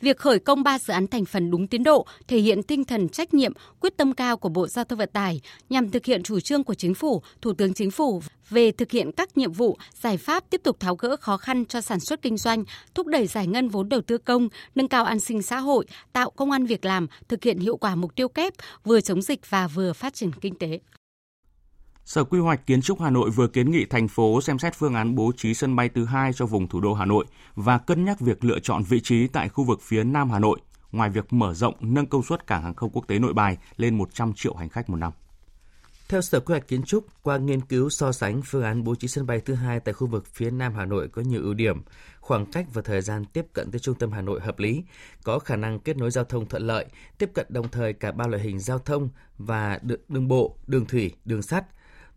Việc 0.00 0.18
khởi 0.18 0.38
công 0.38 0.62
3 0.62 0.78
dự 0.78 0.92
án 0.92 1.06
thành 1.06 1.24
phần 1.24 1.50
đúng 1.50 1.66
tiến 1.66 1.82
độ 1.82 2.06
thể 2.28 2.38
hiện 2.38 2.62
tinh 2.62 2.84
thần 2.84 3.08
trách 3.08 3.34
nhiệm, 3.34 3.52
quyết 3.80 3.96
tâm 3.96 4.12
cao 4.12 4.36
của 4.36 4.48
Bộ 4.48 4.68
Giao 4.68 4.84
thông 4.84 4.98
Vận 4.98 5.08
tải 5.12 5.40
nhằm 5.70 5.90
thực 5.90 6.04
hiện 6.04 6.22
chủ 6.22 6.40
trương 6.40 6.64
của 6.64 6.74
Chính 6.74 6.94
phủ, 6.94 7.22
Thủ 7.42 7.52
tướng 7.52 7.74
Chính 7.74 7.90
phủ 7.90 8.22
về 8.50 8.72
thực 8.72 8.90
hiện 8.90 9.12
các 9.12 9.38
nhiệm 9.38 9.52
vụ, 9.52 9.76
giải 10.00 10.16
pháp 10.16 10.44
tiếp 10.50 10.60
tục 10.64 10.80
tháo 10.80 10.96
gỡ 10.96 11.16
khó 11.16 11.36
khăn 11.36 11.64
cho 11.64 11.80
sản 11.80 12.00
xuất 12.00 12.22
kinh 12.22 12.36
doanh, 12.36 12.64
thúc 12.94 13.06
đẩy 13.06 13.26
giải 13.26 13.46
ngân 13.46 13.68
vốn 13.68 13.88
đầu 13.88 14.00
tư 14.00 14.18
công, 14.18 14.48
nâng 14.74 14.88
cao 14.88 15.04
an 15.04 15.20
sinh 15.20 15.42
xã 15.42 15.58
hội, 15.58 15.86
tạo 16.12 16.30
công 16.30 16.50
an 16.50 16.66
việc 16.66 16.84
làm, 16.84 17.06
thực 17.28 17.44
hiện 17.44 17.58
hiệu 17.58 17.76
quả 17.76 17.94
mục 17.94 18.14
tiêu 18.14 18.28
kép 18.28 18.52
vừa 18.84 19.00
chống 19.00 19.22
dịch 19.22 19.50
và 19.50 19.66
vừa 19.66 19.92
phát 19.92 20.14
triển 20.14 20.32
kinh 20.32 20.54
tế. 20.54 20.78
Sở 22.08 22.24
Quy 22.24 22.38
hoạch 22.38 22.66
Kiến 22.66 22.82
trúc 22.82 23.00
Hà 23.00 23.10
Nội 23.10 23.30
vừa 23.30 23.46
kiến 23.46 23.70
nghị 23.70 23.84
thành 23.84 24.08
phố 24.08 24.40
xem 24.40 24.58
xét 24.58 24.74
phương 24.74 24.94
án 24.94 25.14
bố 25.14 25.32
trí 25.36 25.54
sân 25.54 25.76
bay 25.76 25.88
thứ 25.88 26.04
hai 26.04 26.32
cho 26.32 26.46
vùng 26.46 26.68
thủ 26.68 26.80
đô 26.80 26.94
Hà 26.94 27.04
Nội 27.04 27.24
và 27.54 27.78
cân 27.78 28.04
nhắc 28.04 28.20
việc 28.20 28.44
lựa 28.44 28.58
chọn 28.58 28.82
vị 28.82 29.00
trí 29.00 29.26
tại 29.26 29.48
khu 29.48 29.64
vực 29.64 29.80
phía 29.82 30.04
Nam 30.04 30.30
Hà 30.30 30.38
Nội, 30.38 30.60
ngoài 30.92 31.10
việc 31.10 31.32
mở 31.32 31.54
rộng 31.54 31.74
nâng 31.80 32.06
công 32.06 32.22
suất 32.22 32.46
cảng 32.46 32.62
hàng 32.62 32.74
không 32.74 32.90
quốc 32.90 33.04
tế 33.08 33.18
Nội 33.18 33.32
Bài 33.32 33.56
lên 33.76 33.98
100 33.98 34.32
triệu 34.32 34.54
hành 34.54 34.68
khách 34.68 34.90
một 34.90 34.96
năm. 34.96 35.12
Theo 36.08 36.20
Sở 36.20 36.40
Quy 36.40 36.52
hoạch 36.52 36.68
Kiến 36.68 36.82
trúc, 36.82 37.06
qua 37.22 37.36
nghiên 37.38 37.60
cứu 37.60 37.90
so 37.90 38.12
sánh 38.12 38.42
phương 38.44 38.62
án 38.62 38.84
bố 38.84 38.94
trí 38.94 39.08
sân 39.08 39.26
bay 39.26 39.40
thứ 39.40 39.54
hai 39.54 39.80
tại 39.80 39.94
khu 39.94 40.06
vực 40.06 40.26
phía 40.26 40.50
Nam 40.50 40.74
Hà 40.74 40.84
Nội 40.84 41.08
có 41.08 41.22
nhiều 41.22 41.42
ưu 41.42 41.54
điểm, 41.54 41.82
khoảng 42.20 42.46
cách 42.46 42.66
và 42.74 42.82
thời 42.82 43.00
gian 43.00 43.24
tiếp 43.24 43.46
cận 43.52 43.70
tới 43.70 43.78
trung 43.78 43.94
tâm 43.94 44.12
Hà 44.12 44.20
Nội 44.20 44.40
hợp 44.40 44.58
lý, 44.58 44.82
có 45.24 45.38
khả 45.38 45.56
năng 45.56 45.78
kết 45.78 45.96
nối 45.96 46.10
giao 46.10 46.24
thông 46.24 46.48
thuận 46.48 46.66
lợi, 46.66 46.86
tiếp 47.18 47.30
cận 47.34 47.46
đồng 47.48 47.68
thời 47.68 47.92
cả 47.92 48.12
ba 48.12 48.26
loại 48.26 48.42
hình 48.42 48.58
giao 48.58 48.78
thông 48.78 49.08
và 49.38 49.78
đường 50.08 50.28
bộ, 50.28 50.56
đường 50.66 50.86
thủy, 50.86 51.12
đường 51.24 51.42
sắt, 51.42 51.64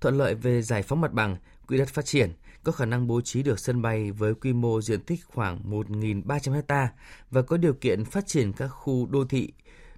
thuận 0.02 0.18
lợi 0.18 0.36
về 0.36 0.62
giải 0.62 0.84
phóng 0.84 1.02
mặt 1.02 1.14
bằng, 1.14 1.38
quỹ 1.68 1.78
đất 1.78 1.90
phát 1.90 2.06
triển, 2.06 2.32
có 2.64 2.72
khả 2.72 2.86
năng 2.86 3.08
bố 3.08 3.22
trí 3.22 3.44
được 3.44 3.60
sân 3.60 3.82
bay 3.82 4.12
với 4.12 4.34
quy 4.34 4.54
mô 4.54 4.82
diện 4.82 5.02
tích 5.02 5.20
khoảng 5.26 5.72
1.300 5.72 6.62
ha 6.68 6.94
và 7.32 7.42
có 7.42 7.58
điều 7.58 7.74
kiện 7.74 8.06
phát 8.06 8.28
triển 8.28 8.54
các 8.54 8.68
khu 8.68 9.06
đô 9.06 9.26
thị, 9.26 9.54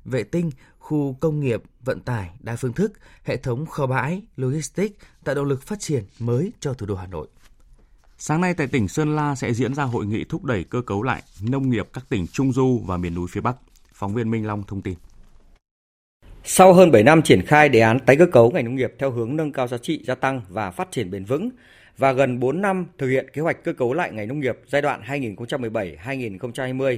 vệ 0.06 0.24
tinh, 0.24 0.52
khu 0.80 1.18
công 1.20 1.40
nghiệp, 1.40 1.64
vận 1.86 2.00
tải 2.00 2.30
đa 2.40 2.56
phương 2.56 2.74
thức, 2.74 2.94
hệ 3.24 3.38
thống 3.38 3.66
kho 3.66 3.88
bãi, 3.88 4.22
logistics, 4.36 4.96
tạo 5.24 5.36
động 5.36 5.46
lực 5.46 5.64
phát 5.64 5.80
triển 5.80 6.04
mới 6.20 6.52
cho 6.60 6.74
thủ 6.74 6.86
đô 6.86 6.96
Hà 6.96 7.08
Nội. 7.08 7.28
Sáng 8.18 8.42
nay 8.42 8.54
tại 8.54 8.68
tỉnh 8.68 8.88
Sơn 8.88 9.16
La 9.16 9.36
sẽ 9.36 9.54
diễn 9.54 9.76
ra 9.76 9.84
hội 9.84 10.06
nghị 10.06 10.24
thúc 10.24 10.44
đẩy 10.44 10.64
cơ 10.64 10.82
cấu 10.82 11.04
lại 11.04 11.24
nông 11.42 11.70
nghiệp 11.70 11.90
các 11.94 12.10
tỉnh 12.10 12.28
Trung 12.28 12.54
Du 12.54 12.82
và 12.86 12.98
miền 12.98 13.16
núi 13.16 13.28
phía 13.32 13.42
Bắc. 13.42 13.56
Phóng 13.94 14.14
viên 14.14 14.32
Minh 14.32 14.48
Long 14.48 14.64
thông 14.64 14.82
tin. 14.82 14.96
Sau 16.46 16.74
hơn 16.74 16.92
7 16.92 17.04
năm 17.04 17.22
triển 17.22 17.42
khai 17.42 17.70
đề 17.70 17.80
án 17.80 18.00
tái 18.00 18.16
cơ 18.16 18.26
cấu 18.26 18.52
ngành 18.52 18.66
nông 18.66 18.76
nghiệp 18.76 18.94
theo 19.00 19.12
hướng 19.12 19.36
nâng 19.36 19.52
cao 19.52 19.68
giá 19.68 19.78
trị 19.78 20.04
gia 20.06 20.16
tăng 20.16 20.42
và 20.50 20.72
phát 20.72 20.92
triển 20.92 21.12
bền 21.12 21.26
vững 21.26 21.50
và 21.98 22.12
gần 22.12 22.40
4 22.40 22.62
năm 22.62 22.86
thực 22.98 23.10
hiện 23.10 23.30
kế 23.34 23.42
hoạch 23.42 23.64
cơ 23.64 23.74
cấu 23.74 23.94
lại 23.94 24.12
ngành 24.12 24.28
nông 24.28 24.40
nghiệp 24.40 24.60
giai 24.68 24.82
đoạn 24.82 25.02
2017-2020, 25.02 26.98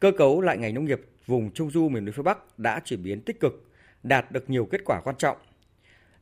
cơ 0.00 0.12
cấu 0.18 0.40
lại 0.40 0.58
ngành 0.58 0.74
nông 0.74 0.84
nghiệp 0.84 1.00
vùng 1.26 1.50
Trung 1.50 1.70
du 1.70 1.88
miền 1.88 2.04
núi 2.04 2.12
phía 2.12 2.22
Bắc 2.22 2.58
đã 2.58 2.80
chuyển 2.84 3.02
biến 3.02 3.20
tích 3.20 3.40
cực, 3.40 3.70
đạt 4.02 4.32
được 4.32 4.50
nhiều 4.50 4.64
kết 4.64 4.80
quả 4.84 5.00
quan 5.00 5.16
trọng. 5.16 5.36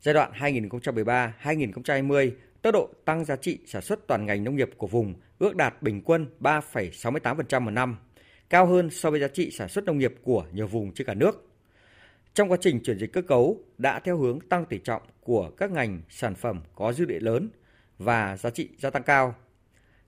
Giai 0.00 0.14
đoạn 0.14 0.32
2013-2020, 0.38 2.30
tốc 2.62 2.74
độ 2.74 2.88
tăng 3.04 3.24
giá 3.24 3.36
trị 3.36 3.58
sản 3.66 3.82
xuất 3.82 4.06
toàn 4.06 4.26
ngành 4.26 4.44
nông 4.44 4.56
nghiệp 4.56 4.70
của 4.76 4.86
vùng 4.86 5.14
ước 5.38 5.56
đạt 5.56 5.82
bình 5.82 6.02
quân 6.04 6.26
3,68% 6.40 7.60
một 7.60 7.70
năm, 7.70 7.96
cao 8.50 8.66
hơn 8.66 8.90
so 8.90 9.10
với 9.10 9.20
giá 9.20 9.28
trị 9.28 9.50
sản 9.50 9.68
xuất 9.68 9.84
nông 9.84 9.98
nghiệp 9.98 10.14
của 10.22 10.44
nhiều 10.52 10.66
vùng 10.66 10.92
trên 10.92 11.06
cả 11.06 11.14
nước. 11.14 11.49
Trong 12.40 12.50
quá 12.50 12.58
trình 12.60 12.80
chuyển 12.80 12.98
dịch 12.98 13.12
cơ 13.12 13.22
cấu 13.22 13.60
đã 13.78 14.00
theo 14.00 14.16
hướng 14.16 14.40
tăng 14.40 14.64
tỷ 14.66 14.78
trọng 14.78 15.02
của 15.20 15.50
các 15.50 15.70
ngành 15.70 16.00
sản 16.08 16.34
phẩm 16.34 16.60
có 16.74 16.92
dư 16.92 17.04
địa 17.04 17.20
lớn 17.20 17.50
và 17.98 18.36
giá 18.36 18.50
trị 18.50 18.68
gia 18.78 18.90
tăng 18.90 19.02
cao. 19.02 19.34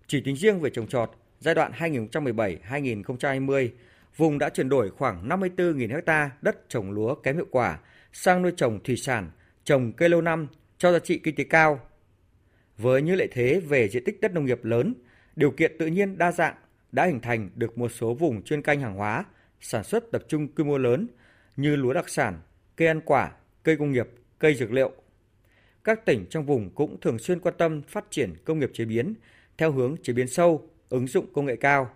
Chỉ 0.07 0.21
tính 0.21 0.37
riêng 0.37 0.61
về 0.61 0.71
trồng 0.71 0.87
trọt, 0.87 1.11
giai 1.41 1.55
đoạn 1.55 1.73
2017-2020, 1.73 3.69
vùng 4.17 4.39
đã 4.39 4.49
chuyển 4.49 4.69
đổi 4.69 4.91
khoảng 4.91 5.29
54.000 5.29 6.03
ha 6.07 6.31
đất 6.43 6.69
trồng 6.69 6.91
lúa 6.91 7.15
kém 7.15 7.37
hiệu 7.37 7.47
quả 7.51 7.79
sang 8.13 8.43
nuôi 8.43 8.53
trồng 8.57 8.81
thủy 8.85 8.97
sản, 8.97 9.31
trồng 9.65 9.93
cây 9.93 10.09
lâu 10.09 10.21
năm 10.21 10.47
cho 10.79 10.93
giá 10.93 10.99
trị 10.99 11.19
kinh 11.19 11.35
tế 11.35 11.45
cao. 11.45 11.81
Với 12.79 13.03
những 13.03 13.17
lợi 13.17 13.29
thế 13.33 13.61
về 13.61 13.89
diện 13.89 14.05
tích 14.05 14.21
đất 14.21 14.33
nông 14.33 14.45
nghiệp 14.45 14.65
lớn, 14.65 14.95
điều 15.37 15.51
kiện 15.51 15.79
tự 15.79 15.87
nhiên 15.87 16.19
đa 16.19 16.33
dạng, 16.33 16.55
đã 16.93 17.07
hình 17.07 17.21
thành 17.21 17.51
được 17.55 17.79
một 17.79 17.89
số 17.89 18.15
vùng 18.15 18.43
chuyên 18.43 18.63
canh 18.63 18.81
hàng 18.81 18.95
hóa, 18.95 19.25
sản 19.61 19.85
xuất 19.85 20.11
tập 20.13 20.23
trung 20.29 20.49
quy 20.49 20.65
mô 20.65 20.79
lớn 20.79 21.07
như 21.57 21.77
lúa 21.77 21.93
đặc 21.93 22.09
sản, 22.09 22.41
cây 22.77 22.89
ăn 22.89 23.01
quả, 23.01 23.33
cây 23.63 23.77
công 23.77 23.93
nghiệp, 23.93 24.09
cây 24.39 24.55
dược 24.55 24.73
liệu. 24.73 24.93
Các 25.85 26.07
tỉnh 26.07 26.27
trong 26.31 26.47
vùng 26.47 26.71
cũng 26.71 27.01
thường 27.01 27.19
xuyên 27.19 27.41
quan 27.41 27.55
tâm 27.59 27.83
phát 27.83 28.05
triển 28.11 28.35
công 28.45 28.59
nghiệp 28.59 28.71
chế 28.75 28.85
biến 28.85 29.15
theo 29.59 29.73
hướng 29.73 29.97
chế 30.03 30.13
biến 30.13 30.29
sâu, 30.29 30.69
ứng 30.89 31.07
dụng 31.07 31.33
công 31.33 31.47
nghệ 31.47 31.57
cao. 31.57 31.91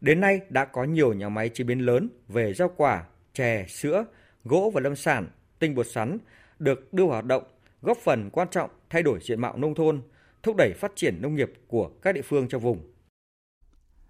Đến 0.00 0.20
nay 0.20 0.40
đã 0.48 0.64
có 0.64 0.84
nhiều 0.84 1.14
nhà 1.14 1.28
máy 1.28 1.48
chế 1.48 1.64
biến 1.64 1.78
lớn 1.78 2.08
về 2.28 2.54
rau 2.54 2.72
quả, 2.76 3.04
chè, 3.32 3.64
sữa, 3.68 4.04
gỗ 4.44 4.70
và 4.74 4.80
lâm 4.80 4.96
sản, 4.96 5.26
tinh 5.58 5.74
bột 5.74 5.86
sắn 5.86 6.18
được 6.58 6.92
đưa 6.92 7.04
vào 7.04 7.12
hoạt 7.12 7.24
động, 7.24 7.42
góp 7.82 7.98
phần 7.98 8.30
quan 8.30 8.48
trọng 8.50 8.70
thay 8.90 9.02
đổi 9.02 9.18
diện 9.22 9.40
mạo 9.40 9.56
nông 9.56 9.74
thôn, 9.74 10.02
thúc 10.42 10.56
đẩy 10.56 10.72
phát 10.72 10.92
triển 10.94 11.22
nông 11.22 11.34
nghiệp 11.34 11.52
của 11.66 11.88
các 12.02 12.12
địa 12.12 12.22
phương 12.22 12.48
trong 12.48 12.62
vùng. 12.62 12.95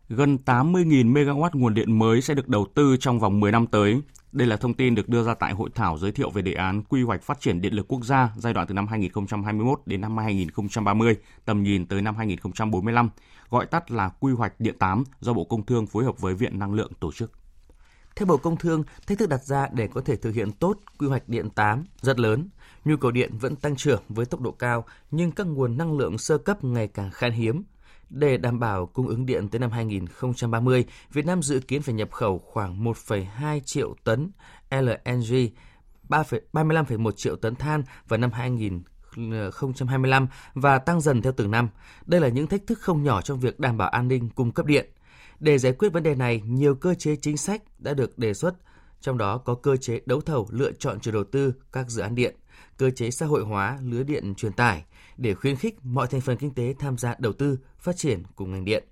Gần 0.09 0.39
80.000 0.45 1.13
MW 1.13 1.51
nguồn 1.53 1.75
điện 1.75 1.99
mới 1.99 2.21
sẽ 2.21 2.35
được 2.35 2.49
đầu 2.49 2.67
tư 2.75 2.97
trong 3.01 3.21
vòng 3.21 3.41
10 3.41 3.53
năm 3.53 3.67
tới. 3.67 4.01
Đây 4.33 4.47
là 4.47 4.57
thông 4.57 4.75
tin 4.75 4.95
được 4.95 5.09
đưa 5.09 5.23
ra 5.23 5.35
tại 5.35 5.53
hội 5.53 5.71
thảo 5.75 5.99
giới 5.99 6.13
thiệu 6.13 6.31
về 6.31 6.43
đề 6.43 6.53
án 6.53 6.83
quy 6.83 7.03
hoạch 7.03 7.23
phát 7.23 7.41
triển 7.41 7.61
điện 7.61 7.75
lực 7.75 7.89
quốc 7.89 8.05
gia 8.05 8.33
giai 8.37 8.53
đoạn 8.53 8.67
từ 8.67 8.75
năm 8.75 8.87
2021 8.87 9.81
đến 9.87 10.01
năm 10.01 10.17
2030, 10.17 11.17
tầm 11.45 11.63
nhìn 11.63 11.87
tới 11.87 12.03
năm 12.03 12.17
2045, 12.17 13.11
gọi 13.51 13.67
tắt 13.67 13.91
là 13.91 14.09
Quy 14.09 14.33
hoạch 14.33 14.61
Điện 14.61 14.75
8 14.79 15.05
do 15.21 15.33
Bộ 15.33 15.45
Công 15.45 15.67
Thương 15.67 15.87
phối 15.87 16.05
hợp 16.05 16.21
với 16.21 16.35
Viện 16.35 16.59
Năng 16.59 16.75
lượng 16.75 16.93
tổ 17.01 17.13
chức. 17.13 17.33
Theo 18.17 18.27
Bộ 18.27 18.37
Công 18.37 18.57
Thương, 18.57 18.85
thách 19.07 19.19
thức 19.19 19.29
đặt 19.29 19.45
ra 19.45 19.69
để 19.73 19.89
có 19.89 20.01
thể 20.01 20.17
thực 20.17 20.35
hiện 20.35 20.53
tốt 20.53 20.79
quy 20.99 21.07
hoạch 21.07 21.29
điện 21.29 21.51
8 21.51 21.85
rất 22.01 22.19
lớn. 22.19 22.49
Nhu 22.85 22.97
cầu 22.97 23.11
điện 23.11 23.39
vẫn 23.41 23.57
tăng 23.57 23.77
trưởng 23.77 24.03
với 24.09 24.27
tốc 24.27 24.41
độ 24.41 24.51
cao, 24.51 24.85
nhưng 25.11 25.31
các 25.33 25.47
nguồn 25.47 25.77
năng 25.77 25.99
lượng 25.99 26.19
sơ 26.19 26.39
cấp 26.39 26.65
ngày 26.65 26.89
càng 26.89 27.11
khan 27.11 27.33
hiếm. 27.33 27.63
Để 28.11 28.37
đảm 28.37 28.61
bảo 28.61 28.87
cung 28.87 29.09
ứng 29.09 29.27
điện 29.27 29.49
tới 29.49 29.59
năm 29.59 29.71
2030, 29.71 30.85
Việt 31.13 31.27
Nam 31.27 31.43
dự 31.43 31.61
kiến 31.61 31.83
phải 31.83 31.95
nhập 31.95 32.11
khẩu 32.13 32.39
khoảng 32.39 32.85
1,2 32.85 33.61
triệu 33.65 33.95
tấn 34.05 34.31
LNG, 34.71 35.49
35,1 36.09 37.11
triệu 37.11 37.37
tấn 37.37 37.55
than 37.57 37.83
vào 38.09 38.19
năm 38.19 38.33
2025 38.33 40.27
và 40.55 40.79
tăng 40.79 41.01
dần 41.01 41.23
theo 41.23 41.33
từng 41.33 41.51
năm. 41.51 41.69
Đây 42.07 42.21
là 42.21 42.29
những 42.29 42.47
thách 42.47 42.67
thức 42.67 42.79
không 42.81 43.03
nhỏ 43.03 43.23
trong 43.23 43.41
việc 43.41 43.61
đảm 43.61 43.79
bảo 43.79 43.89
an 43.89 44.09
ninh 44.09 44.29
cung 44.29 44.53
cấp 44.53 44.67
điện. 44.67 44.91
Để 45.41 45.59
giải 45.59 45.73
quyết 45.73 45.93
vấn 45.93 46.03
đề 46.03 46.15
này, 46.15 46.43
nhiều 46.47 46.75
cơ 46.75 46.95
chế 46.95 47.17
chính 47.17 47.37
sách 47.37 47.63
đã 47.79 47.95
được 47.95 48.19
đề 48.19 48.35
xuất, 48.35 48.55
trong 49.01 49.19
đó 49.19 49.39
có 49.39 49.55
cơ 49.55 49.77
chế 49.77 50.01
đấu 50.07 50.21
thầu 50.21 50.49
lựa 50.51 50.73
chọn 50.73 51.01
chủ 51.01 51.11
đầu 51.13 51.25
tư 51.25 51.55
các 51.73 51.91
dự 51.91 52.03
án 52.03 52.15
điện, 52.15 52.37
cơ 52.77 52.91
chế 52.91 53.11
xã 53.11 53.27
hội 53.27 53.45
hóa 53.45 53.79
lưới 53.83 54.05
điện 54.05 54.35
truyền 54.35 54.53
tải 54.53 54.85
để 55.17 55.35
khuyến 55.35 55.57
khích 55.57 55.85
mọi 55.85 56.07
thành 56.07 56.21
phần 56.21 56.37
kinh 56.37 56.55
tế 56.55 56.75
tham 56.79 56.99
gia 56.99 57.15
đầu 57.19 57.33
tư, 57.33 57.59
phát 57.79 57.97
triển 57.97 58.23
cùng 58.37 58.53
ngành 58.53 58.65
điện. 58.65 58.85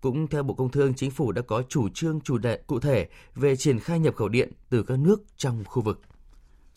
Cũng 0.00 0.28
theo 0.28 0.42
Bộ 0.42 0.54
Công 0.54 0.70
Thương, 0.70 0.94
Chính 0.94 1.10
phủ 1.10 1.32
đã 1.32 1.42
có 1.42 1.62
chủ 1.68 1.88
trương 1.88 2.20
chủ 2.20 2.38
đề 2.38 2.56
cụ 2.66 2.80
thể 2.80 3.08
về 3.34 3.56
triển 3.56 3.78
khai 3.78 3.98
nhập 3.98 4.14
khẩu 4.16 4.28
điện 4.28 4.52
từ 4.68 4.82
các 4.82 4.98
nước 4.98 5.24
trong 5.36 5.64
khu 5.64 5.82
vực. 5.82 6.00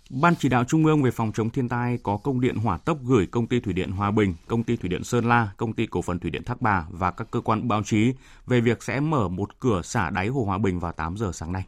Ban 0.09 0.35
chỉ 0.35 0.49
đạo 0.49 0.63
Trung 0.63 0.85
ương 0.85 1.03
về 1.03 1.11
phòng 1.11 1.31
chống 1.35 1.49
thiên 1.49 1.69
tai 1.69 1.99
có 2.03 2.17
công 2.17 2.41
điện 2.41 2.55
hỏa 2.55 2.77
tốc 2.77 2.97
gửi 3.03 3.25
công 3.25 3.47
ty 3.47 3.59
thủy 3.59 3.73
điện 3.73 3.91
Hòa 3.91 4.11
Bình, 4.11 4.33
công 4.47 4.63
ty 4.63 4.75
thủy 4.77 4.89
điện 4.89 5.03
Sơn 5.03 5.25
La, 5.25 5.49
công 5.57 5.73
ty 5.73 5.85
cổ 5.85 6.01
phần 6.01 6.19
thủy 6.19 6.31
điện 6.31 6.43
Thác 6.43 6.61
Bà 6.61 6.85
và 6.89 7.11
các 7.11 7.31
cơ 7.31 7.41
quan 7.41 7.67
báo 7.67 7.83
chí 7.83 8.13
về 8.47 8.61
việc 8.61 8.83
sẽ 8.83 8.99
mở 8.99 9.27
một 9.27 9.59
cửa 9.59 9.81
xả 9.81 10.09
đáy 10.09 10.27
hồ 10.27 10.43
Hòa 10.43 10.57
Bình 10.57 10.79
vào 10.79 10.91
8 10.91 11.17
giờ 11.17 11.31
sáng 11.33 11.51
nay. 11.51 11.63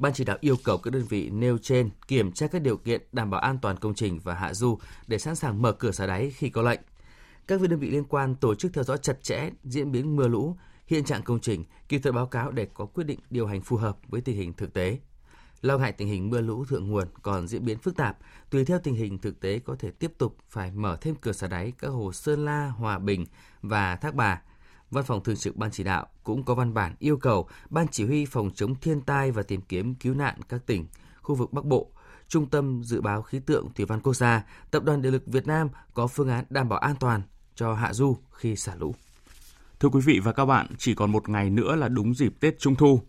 Ban 0.00 0.12
chỉ 0.12 0.24
đạo 0.24 0.36
yêu 0.40 0.56
cầu 0.64 0.78
các 0.78 0.90
đơn 0.90 1.02
vị 1.08 1.30
nêu 1.30 1.58
trên 1.58 1.90
kiểm 2.08 2.32
tra 2.32 2.46
các 2.46 2.62
điều 2.62 2.76
kiện 2.76 3.02
đảm 3.12 3.30
bảo 3.30 3.40
an 3.40 3.58
toàn 3.62 3.76
công 3.76 3.94
trình 3.94 4.20
và 4.24 4.34
hạ 4.34 4.54
du 4.54 4.78
để 5.06 5.18
sẵn 5.18 5.36
sàng 5.36 5.62
mở 5.62 5.72
cửa 5.72 5.90
xả 5.90 6.06
đáy 6.06 6.30
khi 6.30 6.50
có 6.50 6.62
lệnh. 6.62 6.80
Các 7.46 7.60
đơn 7.60 7.78
vị 7.78 7.90
liên 7.90 8.04
quan 8.04 8.34
tổ 8.34 8.54
chức 8.54 8.74
theo 8.74 8.84
dõi 8.84 8.98
chặt 9.02 9.22
chẽ 9.22 9.50
diễn 9.64 9.92
biến 9.92 10.16
mưa 10.16 10.28
lũ, 10.28 10.56
hiện 10.86 11.04
trạng 11.04 11.22
công 11.22 11.40
trình, 11.40 11.64
kịp 11.88 12.00
thời 12.02 12.12
báo 12.12 12.26
cáo 12.26 12.50
để 12.50 12.68
có 12.74 12.86
quyết 12.86 13.04
định 13.04 13.18
điều 13.30 13.46
hành 13.46 13.62
phù 13.62 13.76
hợp 13.76 13.96
với 14.08 14.20
tình 14.20 14.36
hình 14.36 14.52
thực 14.52 14.72
tế. 14.72 14.98
Lo 15.62 15.78
ngại 15.78 15.92
tình 15.92 16.08
hình 16.08 16.30
mưa 16.30 16.40
lũ 16.40 16.64
thượng 16.64 16.88
nguồn 16.88 17.08
còn 17.22 17.48
diễn 17.48 17.64
biến 17.64 17.78
phức 17.78 17.96
tạp, 17.96 18.18
tùy 18.50 18.64
theo 18.64 18.78
tình 18.78 18.94
hình 18.94 19.18
thực 19.18 19.40
tế 19.40 19.58
có 19.58 19.76
thể 19.78 19.90
tiếp 19.90 20.12
tục 20.18 20.36
phải 20.48 20.70
mở 20.70 20.96
thêm 21.00 21.14
cửa 21.14 21.32
xả 21.32 21.46
đáy 21.46 21.72
các 21.78 21.88
hồ 21.88 22.12
Sơn 22.12 22.44
La, 22.44 22.68
Hòa 22.68 22.98
Bình 22.98 23.26
và 23.62 23.96
Thác 23.96 24.14
Bà. 24.14 24.42
Văn 24.90 25.04
phòng 25.04 25.22
Thường 25.24 25.36
trực 25.36 25.56
Ban 25.56 25.70
Chỉ 25.70 25.84
đạo 25.84 26.06
cũng 26.24 26.44
có 26.44 26.54
văn 26.54 26.74
bản 26.74 26.94
yêu 26.98 27.16
cầu 27.16 27.48
Ban 27.70 27.88
Chỉ 27.88 28.04
huy 28.04 28.26
Phòng 28.26 28.50
chống 28.54 28.74
thiên 28.74 29.00
tai 29.00 29.30
và 29.30 29.42
tìm 29.42 29.60
kiếm 29.60 29.94
cứu 29.94 30.14
nạn 30.14 30.34
các 30.48 30.66
tỉnh, 30.66 30.86
khu 31.22 31.34
vực 31.34 31.52
Bắc 31.52 31.64
Bộ, 31.64 31.90
Trung 32.28 32.46
tâm 32.46 32.82
Dự 32.84 33.00
báo 33.00 33.22
Khí 33.22 33.40
tượng 33.46 33.68
Thủy 33.74 33.86
văn 33.86 34.00
Quốc 34.00 34.14
gia, 34.14 34.44
Tập 34.70 34.84
đoàn 34.84 35.02
Điện 35.02 35.12
lực 35.12 35.22
Việt 35.26 35.46
Nam 35.46 35.68
có 35.94 36.06
phương 36.06 36.28
án 36.28 36.44
đảm 36.50 36.68
bảo 36.68 36.78
an 36.78 36.96
toàn 37.00 37.22
cho 37.54 37.74
hạ 37.74 37.92
du 37.92 38.16
khi 38.32 38.56
xả 38.56 38.74
lũ. 38.74 38.94
Thưa 39.80 39.88
quý 39.88 40.00
vị 40.00 40.20
và 40.20 40.32
các 40.32 40.44
bạn, 40.44 40.66
chỉ 40.78 40.94
còn 40.94 41.12
một 41.12 41.28
ngày 41.28 41.50
nữa 41.50 41.76
là 41.76 41.88
đúng 41.88 42.14
dịp 42.14 42.34
Tết 42.40 42.58
Trung 42.58 42.74
Thu. 42.74 43.00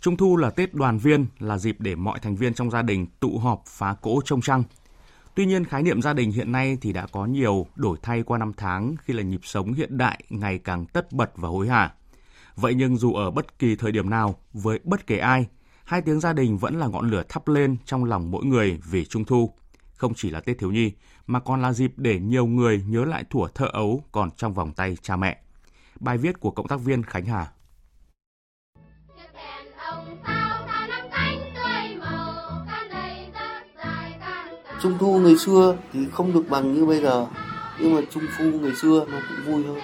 Trung 0.00 0.16
thu 0.16 0.36
là 0.36 0.50
Tết 0.50 0.74
đoàn 0.74 0.98
viên, 0.98 1.26
là 1.38 1.58
dịp 1.58 1.76
để 1.78 1.94
mọi 1.94 2.18
thành 2.18 2.36
viên 2.36 2.54
trong 2.54 2.70
gia 2.70 2.82
đình 2.82 3.06
tụ 3.20 3.38
họp 3.38 3.62
phá 3.66 3.94
cỗ 4.02 4.20
trông 4.24 4.40
trăng. 4.40 4.62
Tuy 5.38 5.46
nhiên, 5.46 5.64
khái 5.64 5.82
niệm 5.82 6.02
gia 6.02 6.12
đình 6.12 6.30
hiện 6.30 6.52
nay 6.52 6.78
thì 6.80 6.92
đã 6.92 7.06
có 7.12 7.26
nhiều 7.26 7.66
đổi 7.76 7.98
thay 8.02 8.22
qua 8.22 8.38
năm 8.38 8.52
tháng 8.56 8.94
khi 9.04 9.14
là 9.14 9.22
nhịp 9.22 9.40
sống 9.42 9.72
hiện 9.72 9.98
đại 9.98 10.20
ngày 10.30 10.58
càng 10.58 10.86
tất 10.86 11.12
bật 11.12 11.30
và 11.36 11.48
hối 11.48 11.68
hả. 11.68 11.92
Vậy 12.56 12.74
nhưng 12.74 12.96
dù 12.96 13.14
ở 13.14 13.30
bất 13.30 13.58
kỳ 13.58 13.76
thời 13.76 13.92
điểm 13.92 14.10
nào, 14.10 14.38
với 14.52 14.80
bất 14.84 15.06
kể 15.06 15.18
ai, 15.18 15.46
hai 15.84 16.02
tiếng 16.02 16.20
gia 16.20 16.32
đình 16.32 16.58
vẫn 16.58 16.78
là 16.78 16.86
ngọn 16.86 17.10
lửa 17.10 17.22
thắp 17.28 17.48
lên 17.48 17.76
trong 17.84 18.04
lòng 18.04 18.30
mỗi 18.30 18.44
người 18.44 18.80
vì 18.90 19.04
Trung 19.04 19.24
thu. 19.24 19.52
Không 19.94 20.14
chỉ 20.14 20.30
là 20.30 20.40
Tết 20.40 20.58
thiếu 20.58 20.70
nhi, 20.70 20.92
mà 21.26 21.40
còn 21.40 21.62
là 21.62 21.72
dịp 21.72 21.92
để 21.96 22.20
nhiều 22.20 22.46
người 22.46 22.84
nhớ 22.86 23.04
lại 23.04 23.24
thủa 23.30 23.48
thơ 23.48 23.66
ấu 23.72 24.04
còn 24.12 24.30
trong 24.30 24.54
vòng 24.54 24.72
tay 24.72 24.96
cha 25.02 25.16
mẹ. 25.16 25.42
Bài 26.00 26.18
viết 26.18 26.40
của 26.40 26.50
cộng 26.50 26.68
tác 26.68 26.80
viên 26.80 27.02
Khánh 27.02 27.24
Hà 27.24 27.46
Trung 34.82 34.98
thu 34.98 35.18
ngày 35.18 35.36
xưa 35.36 35.76
thì 35.92 36.00
không 36.12 36.32
được 36.32 36.44
bằng 36.48 36.74
như 36.74 36.86
bây 36.86 37.00
giờ 37.00 37.26
nhưng 37.80 37.94
mà 37.94 38.00
trung 38.10 38.22
thu 38.38 38.44
ngày 38.44 38.72
xưa 38.82 39.06
nó 39.10 39.18
cũng 39.28 39.52
vui 39.52 39.64
hơn. 39.64 39.78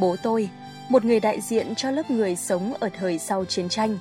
Bố 0.00 0.16
tôi, 0.22 0.48
một 0.88 1.04
người 1.04 1.20
đại 1.20 1.40
diện 1.40 1.74
cho 1.74 1.90
lớp 1.90 2.10
người 2.10 2.36
sống 2.36 2.74
ở 2.80 2.88
thời 2.98 3.18
sau 3.18 3.44
chiến 3.44 3.68
tranh, 3.68 3.98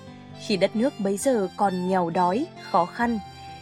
khi 0.47 0.57
đất 0.57 0.75
nước 0.75 0.93
bấy 0.99 1.17
giờ 1.17 1.47
còn 1.57 1.89
nghèo 1.89 2.09
đói, 2.09 2.45
khó 2.71 2.85
khăn. 2.85 3.19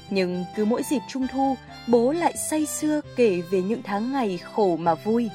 Nhưng 0.09 0.45
cứ 0.55 0.65
mỗi 0.65 0.83
dịp 0.89 1.01
trung 1.09 1.27
thu, 1.33 1.57
bố 1.87 2.11
lại 2.11 2.33
say 2.49 2.65
sưa 2.65 3.01
kể 3.15 3.41
về 3.51 3.61
những 3.61 3.83
tháng 3.83 4.11
ngày 4.11 4.39
khổ 4.53 4.77
mà 4.77 4.95
vui. 4.95 5.29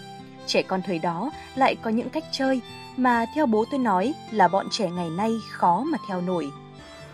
Trẻ 0.47 0.63
con 0.63 0.83
thời 0.87 0.99
đó 0.99 1.31
lại 1.55 1.77
có 1.83 1.91
những 1.91 2.11
cách 2.11 2.25
chơi 2.33 2.61
mà 2.97 3.27
theo 3.35 3.47
bố 3.47 3.65
tôi 3.71 3.81
nói 3.81 4.15
là 4.31 4.49
bọn 4.49 4.67
trẻ 4.71 4.91
ngày 4.91 5.11
nay 5.11 5.31
khó 5.51 5.85
mà 5.87 5.99
theo 6.09 6.21
nổi. 6.21 6.51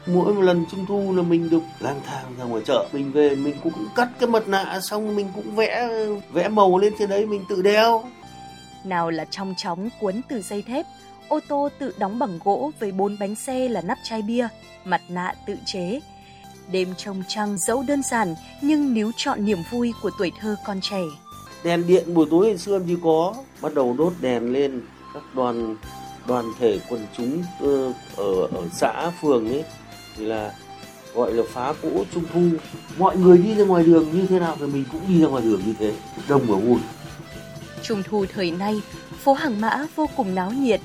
Mỗi 0.06 0.34
một 0.34 0.42
lần 0.42 0.64
trung 0.70 0.86
thu 0.86 1.16
là 1.16 1.22
mình 1.22 1.50
được 1.50 1.62
lang 1.80 2.00
thang 2.06 2.24
ra 2.38 2.44
ngoài 2.44 2.62
chợ, 2.66 2.88
mình 2.92 3.12
về 3.12 3.34
mình 3.34 3.54
cũng 3.62 3.72
cắt 3.94 4.08
cái 4.18 4.28
mặt 4.28 4.48
nạ 4.48 4.80
xong 4.82 5.16
mình 5.16 5.28
cũng 5.34 5.54
vẽ 5.54 5.88
vẽ 6.32 6.48
màu 6.48 6.78
lên 6.78 6.92
trên 6.98 7.10
đấy 7.10 7.26
mình 7.26 7.44
tự 7.48 7.62
đeo. 7.62 8.04
Nào 8.84 9.10
là 9.10 9.24
trong 9.24 9.54
chóng 9.56 9.88
cuốn 10.00 10.20
từ 10.28 10.42
dây 10.42 10.62
thép, 10.62 10.86
ô 11.28 11.40
tô 11.48 11.68
tự 11.78 11.94
đóng 11.98 12.18
bằng 12.18 12.38
gỗ 12.44 12.70
với 12.80 12.92
bốn 12.92 13.16
bánh 13.20 13.34
xe 13.34 13.68
là 13.68 13.80
nắp 13.80 13.98
chai 14.04 14.22
bia, 14.22 14.48
mặt 14.84 15.00
nạ 15.08 15.34
tự 15.46 15.56
chế. 15.66 16.00
Đêm 16.72 16.94
trông 16.96 17.22
trăng 17.28 17.56
dẫu 17.58 17.84
đơn 17.88 18.02
giản 18.02 18.34
nhưng 18.62 18.94
níu 18.94 19.10
chọn 19.16 19.44
niềm 19.44 19.58
vui 19.70 19.92
của 20.02 20.10
tuổi 20.18 20.32
thơ 20.40 20.56
con 20.66 20.80
trẻ. 20.82 21.02
Đèn 21.64 21.86
điện 21.86 22.14
buổi 22.14 22.26
tối 22.30 22.46
ngày 22.46 22.58
xưa 22.58 22.78
thì 22.86 22.96
có, 23.02 23.34
bắt 23.60 23.74
đầu 23.74 23.94
đốt 23.98 24.12
đèn 24.20 24.52
lên 24.52 24.82
các 25.18 25.34
đoàn 25.34 25.76
đoàn 26.26 26.44
thể 26.58 26.80
quần 26.88 27.06
chúng 27.16 27.42
ờ, 27.60 27.92
ở 28.16 28.46
ở 28.54 28.68
xã 28.72 29.10
phường 29.22 29.48
ấy, 29.48 29.64
thì 30.16 30.24
là 30.24 30.52
gọi 31.14 31.32
là 31.32 31.42
phá 31.52 31.72
cỗ 31.82 32.04
trung 32.14 32.24
thu. 32.32 32.40
Mọi 32.98 33.16
người 33.16 33.38
đi 33.38 33.54
ra 33.54 33.64
ngoài 33.64 33.84
đường 33.84 34.12
như 34.12 34.26
thế 34.26 34.38
nào 34.38 34.56
thì 34.60 34.66
mình 34.66 34.84
cũng 34.92 35.00
đi 35.08 35.20
ra 35.20 35.28
ngoài 35.28 35.44
đường 35.44 35.62
như 35.66 35.74
thế, 35.78 35.94
đông 36.28 36.42
và 36.46 36.56
vui. 36.56 36.78
Trung 37.82 38.02
thu 38.02 38.24
thời 38.34 38.50
nay, 38.50 38.80
phố 39.22 39.32
hàng 39.32 39.60
mã 39.60 39.86
vô 39.96 40.08
cùng 40.16 40.34
náo 40.34 40.50
nhiệt. 40.50 40.80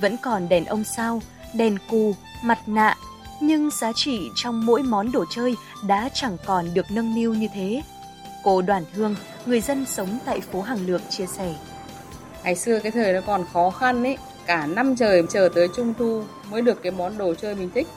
Vẫn 0.00 0.16
còn 0.22 0.48
đèn 0.48 0.64
ông 0.64 0.84
sao, 0.84 1.22
đèn 1.54 1.78
cù, 1.90 2.14
mặt 2.42 2.58
nạ, 2.66 2.96
nhưng 3.40 3.70
giá 3.70 3.92
trị 3.94 4.20
trong 4.34 4.66
mỗi 4.66 4.82
món 4.82 5.12
đồ 5.12 5.24
chơi 5.30 5.56
đã 5.86 6.08
chẳng 6.14 6.36
còn 6.46 6.74
được 6.74 6.90
nâng 6.90 7.14
niu 7.14 7.34
như 7.34 7.48
thế. 7.54 7.82
Cô 8.44 8.62
đoàn 8.62 8.84
hương, 8.94 9.14
người 9.46 9.60
dân 9.60 9.86
sống 9.86 10.18
tại 10.24 10.40
phố 10.40 10.62
hàng 10.62 10.86
lược, 10.86 11.00
chia 11.10 11.26
sẻ 11.26 11.54
ngày 12.44 12.54
xưa 12.54 12.78
cái 12.78 12.92
thời 12.92 13.12
nó 13.12 13.20
còn 13.26 13.44
khó 13.52 13.70
khăn 13.70 14.04
ấy 14.04 14.16
cả 14.46 14.66
năm 14.66 14.96
trời 14.96 15.22
chờ 15.30 15.48
tới 15.54 15.68
trung 15.76 15.94
thu 15.98 16.22
mới 16.50 16.62
được 16.62 16.82
cái 16.82 16.92
món 16.92 17.18
đồ 17.18 17.34
chơi 17.34 17.54
mình 17.54 17.70
thích. 17.74 17.88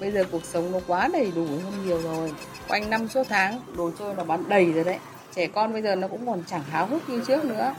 Bây 0.00 0.10
giờ 0.10 0.24
cuộc 0.32 0.44
sống 0.44 0.72
nó 0.72 0.78
quá 0.86 1.08
đầy 1.12 1.32
đủ 1.36 1.46
hơn 1.46 1.86
nhiều 1.86 2.02
rồi. 2.02 2.32
Quanh 2.68 2.90
năm 2.90 3.08
suốt 3.08 3.22
tháng, 3.28 3.60
đồ 3.76 3.90
chơi 3.98 4.14
nó 4.14 4.24
bán 4.24 4.48
đầy 4.48 4.72
rồi 4.72 4.84
đấy. 4.84 4.98
Trẻ 5.34 5.46
con 5.46 5.72
bây 5.72 5.82
giờ 5.82 5.94
nó 5.94 6.08
cũng 6.08 6.26
còn 6.26 6.42
chẳng 6.46 6.62
háo 6.70 6.86
hức 6.86 7.08
như 7.08 7.22
trước 7.26 7.44
nữa. 7.44 7.74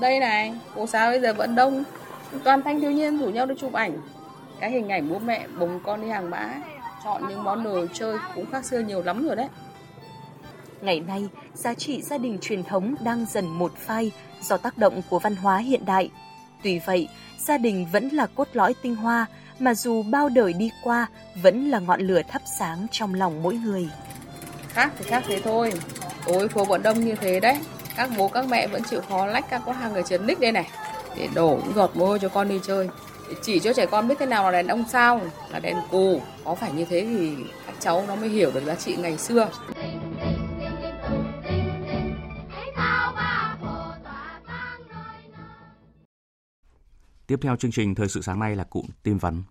Đây 0.00 0.20
này, 0.20 0.54
cô 0.74 0.86
giáo 0.86 1.10
bây 1.10 1.20
giờ 1.20 1.32
vẫn 1.32 1.54
đông. 1.54 1.84
Toàn 2.44 2.62
thanh 2.62 2.80
thiếu 2.80 2.90
niên 2.90 3.18
rủ 3.18 3.26
nhau 3.26 3.46
đi 3.46 3.54
chụp 3.58 3.72
ảnh. 3.72 3.98
Cái 4.60 4.70
hình 4.70 4.88
ảnh 4.88 5.10
bố 5.10 5.18
mẹ 5.18 5.46
bồng 5.58 5.80
con 5.84 6.02
đi 6.02 6.08
hàng 6.08 6.30
mã 6.30 6.54
chọn 7.04 7.28
những 7.28 7.44
món 7.44 7.64
đồ 7.64 7.86
chơi 7.94 8.16
cũng 8.34 8.50
khác 8.52 8.64
xưa 8.64 8.78
nhiều 8.78 9.02
lắm 9.02 9.26
rồi 9.26 9.36
đấy. 9.36 9.48
Ngày 10.82 11.00
nay, 11.00 11.28
giá 11.54 11.74
trị 11.74 12.02
gia 12.02 12.18
đình 12.18 12.38
truyền 12.40 12.64
thống 12.64 12.94
đang 13.04 13.26
dần 13.30 13.46
một 13.46 13.72
phai 13.76 14.10
do 14.42 14.56
tác 14.56 14.78
động 14.78 15.02
của 15.10 15.18
văn 15.18 15.36
hóa 15.36 15.58
hiện 15.58 15.84
đại. 15.86 16.10
Tuy 16.62 16.78
vậy, 16.78 17.08
gia 17.38 17.58
đình 17.58 17.86
vẫn 17.92 18.08
là 18.08 18.26
cốt 18.26 18.48
lõi 18.52 18.74
tinh 18.82 18.94
hoa 18.94 19.26
mà 19.58 19.74
dù 19.74 20.02
bao 20.02 20.28
đời 20.28 20.52
đi 20.52 20.70
qua 20.82 21.06
vẫn 21.42 21.70
là 21.70 21.78
ngọn 21.78 22.00
lửa 22.00 22.22
thắp 22.28 22.42
sáng 22.58 22.86
trong 22.90 23.14
lòng 23.14 23.42
mỗi 23.42 23.54
người. 23.54 23.88
Khác 24.68 24.92
thì 24.98 25.04
khác 25.04 25.24
thế 25.26 25.40
thôi. 25.44 25.72
ôi 26.26 26.48
phố 26.48 26.64
bọn 26.64 26.82
đông 26.82 27.04
như 27.04 27.14
thế 27.14 27.40
đấy. 27.40 27.58
Các 27.96 28.10
bố 28.18 28.28
các 28.28 28.48
mẹ 28.48 28.66
vẫn 28.66 28.82
chịu 28.90 29.00
khó 29.08 29.26
lách 29.26 29.50
các 29.50 29.62
có 29.66 29.72
hàng 29.72 29.94
ở 29.94 30.02
trấn 30.02 30.26
ních 30.26 30.40
đây 30.40 30.52
này 30.52 30.68
để 31.16 31.28
đổ 31.34 31.58
giọt 31.74 31.90
mồ 31.96 32.18
cho 32.18 32.28
con 32.28 32.48
đi 32.48 32.60
chơi. 32.66 32.88
Để 33.28 33.34
chỉ 33.42 33.60
cho 33.60 33.72
trẻ 33.72 33.86
con 33.86 34.08
biết 34.08 34.14
thế 34.18 34.26
nào 34.26 34.44
là 34.44 34.50
đèn 34.50 34.66
ông 34.66 34.84
sao, 34.88 35.20
là 35.50 35.58
đèn 35.58 35.76
cù. 35.90 36.20
Có 36.44 36.54
phải 36.54 36.72
như 36.72 36.84
thế 36.84 37.00
thì 37.00 37.36
các 37.66 37.74
cháu 37.80 38.04
nó 38.08 38.16
mới 38.16 38.28
hiểu 38.28 38.50
được 38.50 38.64
giá 38.64 38.74
trị 38.74 38.96
ngày 38.96 39.18
xưa. 39.18 39.48
Tiếp 47.28 47.38
theo 47.42 47.56
chương 47.56 47.70
trình 47.70 47.94
Thời 47.94 48.08
sự 48.08 48.22
sáng 48.22 48.40
nay 48.40 48.56
là 48.56 48.64
cụm 48.64 48.84
tin 49.02 49.18
vắn. 49.18 49.42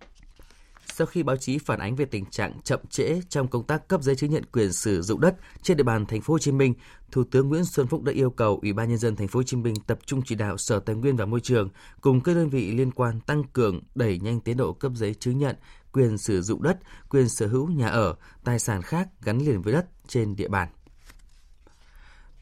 Sau 0.86 1.06
khi 1.06 1.22
báo 1.22 1.36
chí 1.36 1.58
phản 1.58 1.78
ánh 1.78 1.96
về 1.96 2.04
tình 2.04 2.24
trạng 2.26 2.60
chậm 2.64 2.80
trễ 2.90 3.20
trong 3.28 3.48
công 3.48 3.66
tác 3.66 3.88
cấp 3.88 4.02
giấy 4.02 4.16
chứng 4.16 4.30
nhận 4.30 4.44
quyền 4.52 4.72
sử 4.72 5.02
dụng 5.02 5.20
đất 5.20 5.36
trên 5.62 5.76
địa 5.76 5.82
bàn 5.82 6.06
thành 6.06 6.20
phố 6.20 6.34
Hồ 6.34 6.38
Chí 6.38 6.52
Minh, 6.52 6.74
Thủ 7.10 7.24
tướng 7.30 7.48
Nguyễn 7.48 7.64
Xuân 7.64 7.86
Phúc 7.86 8.02
đã 8.02 8.12
yêu 8.12 8.30
cầu 8.30 8.58
Ủy 8.62 8.72
ban 8.72 8.88
nhân 8.88 8.98
dân 8.98 9.16
thành 9.16 9.28
phố 9.28 9.38
Hồ 9.38 9.42
Chí 9.42 9.56
Minh 9.56 9.74
tập 9.86 9.98
trung 10.06 10.22
chỉ 10.26 10.34
đạo 10.34 10.56
Sở 10.56 10.80
Tài 10.80 10.96
nguyên 10.96 11.16
và 11.16 11.26
Môi 11.26 11.40
trường 11.40 11.68
cùng 12.00 12.20
các 12.20 12.34
đơn 12.34 12.48
vị 12.48 12.70
liên 12.70 12.90
quan 12.90 13.20
tăng 13.20 13.42
cường 13.52 13.80
đẩy 13.94 14.18
nhanh 14.18 14.40
tiến 14.40 14.56
độ 14.56 14.72
cấp 14.72 14.92
giấy 14.94 15.14
chứng 15.14 15.38
nhận 15.38 15.56
quyền 15.92 16.18
sử 16.18 16.42
dụng 16.42 16.62
đất, 16.62 16.78
quyền 17.08 17.28
sở 17.28 17.46
hữu 17.46 17.68
nhà 17.68 17.88
ở, 17.88 18.14
tài 18.44 18.58
sản 18.58 18.82
khác 18.82 19.08
gắn 19.22 19.38
liền 19.38 19.62
với 19.62 19.72
đất 19.72 19.86
trên 20.08 20.36
địa 20.36 20.48
bàn. 20.48 20.68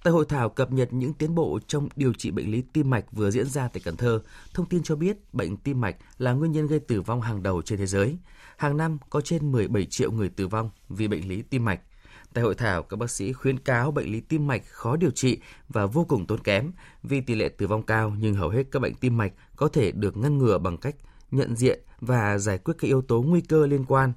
Tại 0.06 0.12
hội 0.12 0.24
thảo 0.28 0.48
cập 0.48 0.72
nhật 0.72 0.92
những 0.92 1.12
tiến 1.12 1.34
bộ 1.34 1.58
trong 1.66 1.88
điều 1.96 2.12
trị 2.12 2.30
bệnh 2.30 2.50
lý 2.50 2.62
tim 2.72 2.90
mạch 2.90 3.04
vừa 3.12 3.30
diễn 3.30 3.46
ra 3.46 3.68
tại 3.68 3.80
Cần 3.84 3.96
Thơ, 3.96 4.20
thông 4.54 4.66
tin 4.66 4.82
cho 4.82 4.96
biết 4.96 5.34
bệnh 5.34 5.56
tim 5.56 5.80
mạch 5.80 5.96
là 6.18 6.32
nguyên 6.32 6.52
nhân 6.52 6.66
gây 6.66 6.80
tử 6.80 7.00
vong 7.00 7.20
hàng 7.20 7.42
đầu 7.42 7.62
trên 7.62 7.78
thế 7.78 7.86
giới. 7.86 8.16
Hàng 8.56 8.76
năm 8.76 8.98
có 9.10 9.20
trên 9.20 9.52
17 9.52 9.84
triệu 9.84 10.10
người 10.10 10.28
tử 10.28 10.48
vong 10.48 10.70
vì 10.88 11.08
bệnh 11.08 11.28
lý 11.28 11.42
tim 11.42 11.64
mạch. 11.64 11.80
Tại 12.34 12.44
hội 12.44 12.54
thảo, 12.54 12.82
các 12.82 12.96
bác 12.96 13.10
sĩ 13.10 13.32
khuyến 13.32 13.58
cáo 13.58 13.90
bệnh 13.90 14.12
lý 14.12 14.20
tim 14.20 14.46
mạch 14.46 14.62
khó 14.66 14.96
điều 14.96 15.10
trị 15.10 15.38
và 15.68 15.86
vô 15.86 16.04
cùng 16.08 16.26
tốn 16.26 16.38
kém 16.38 16.72
vì 17.02 17.20
tỷ 17.20 17.34
lệ 17.34 17.48
tử 17.48 17.66
vong 17.66 17.82
cao 17.82 18.14
nhưng 18.18 18.34
hầu 18.34 18.48
hết 18.48 18.62
các 18.70 18.82
bệnh 18.82 18.94
tim 18.94 19.16
mạch 19.16 19.32
có 19.56 19.68
thể 19.68 19.92
được 19.92 20.16
ngăn 20.16 20.38
ngừa 20.38 20.58
bằng 20.58 20.76
cách 20.76 20.96
nhận 21.30 21.56
diện 21.56 21.80
và 22.00 22.38
giải 22.38 22.58
quyết 22.58 22.74
các 22.78 22.88
yếu 22.88 23.02
tố 23.02 23.22
nguy 23.22 23.40
cơ 23.40 23.66
liên 23.66 23.84
quan 23.84 24.12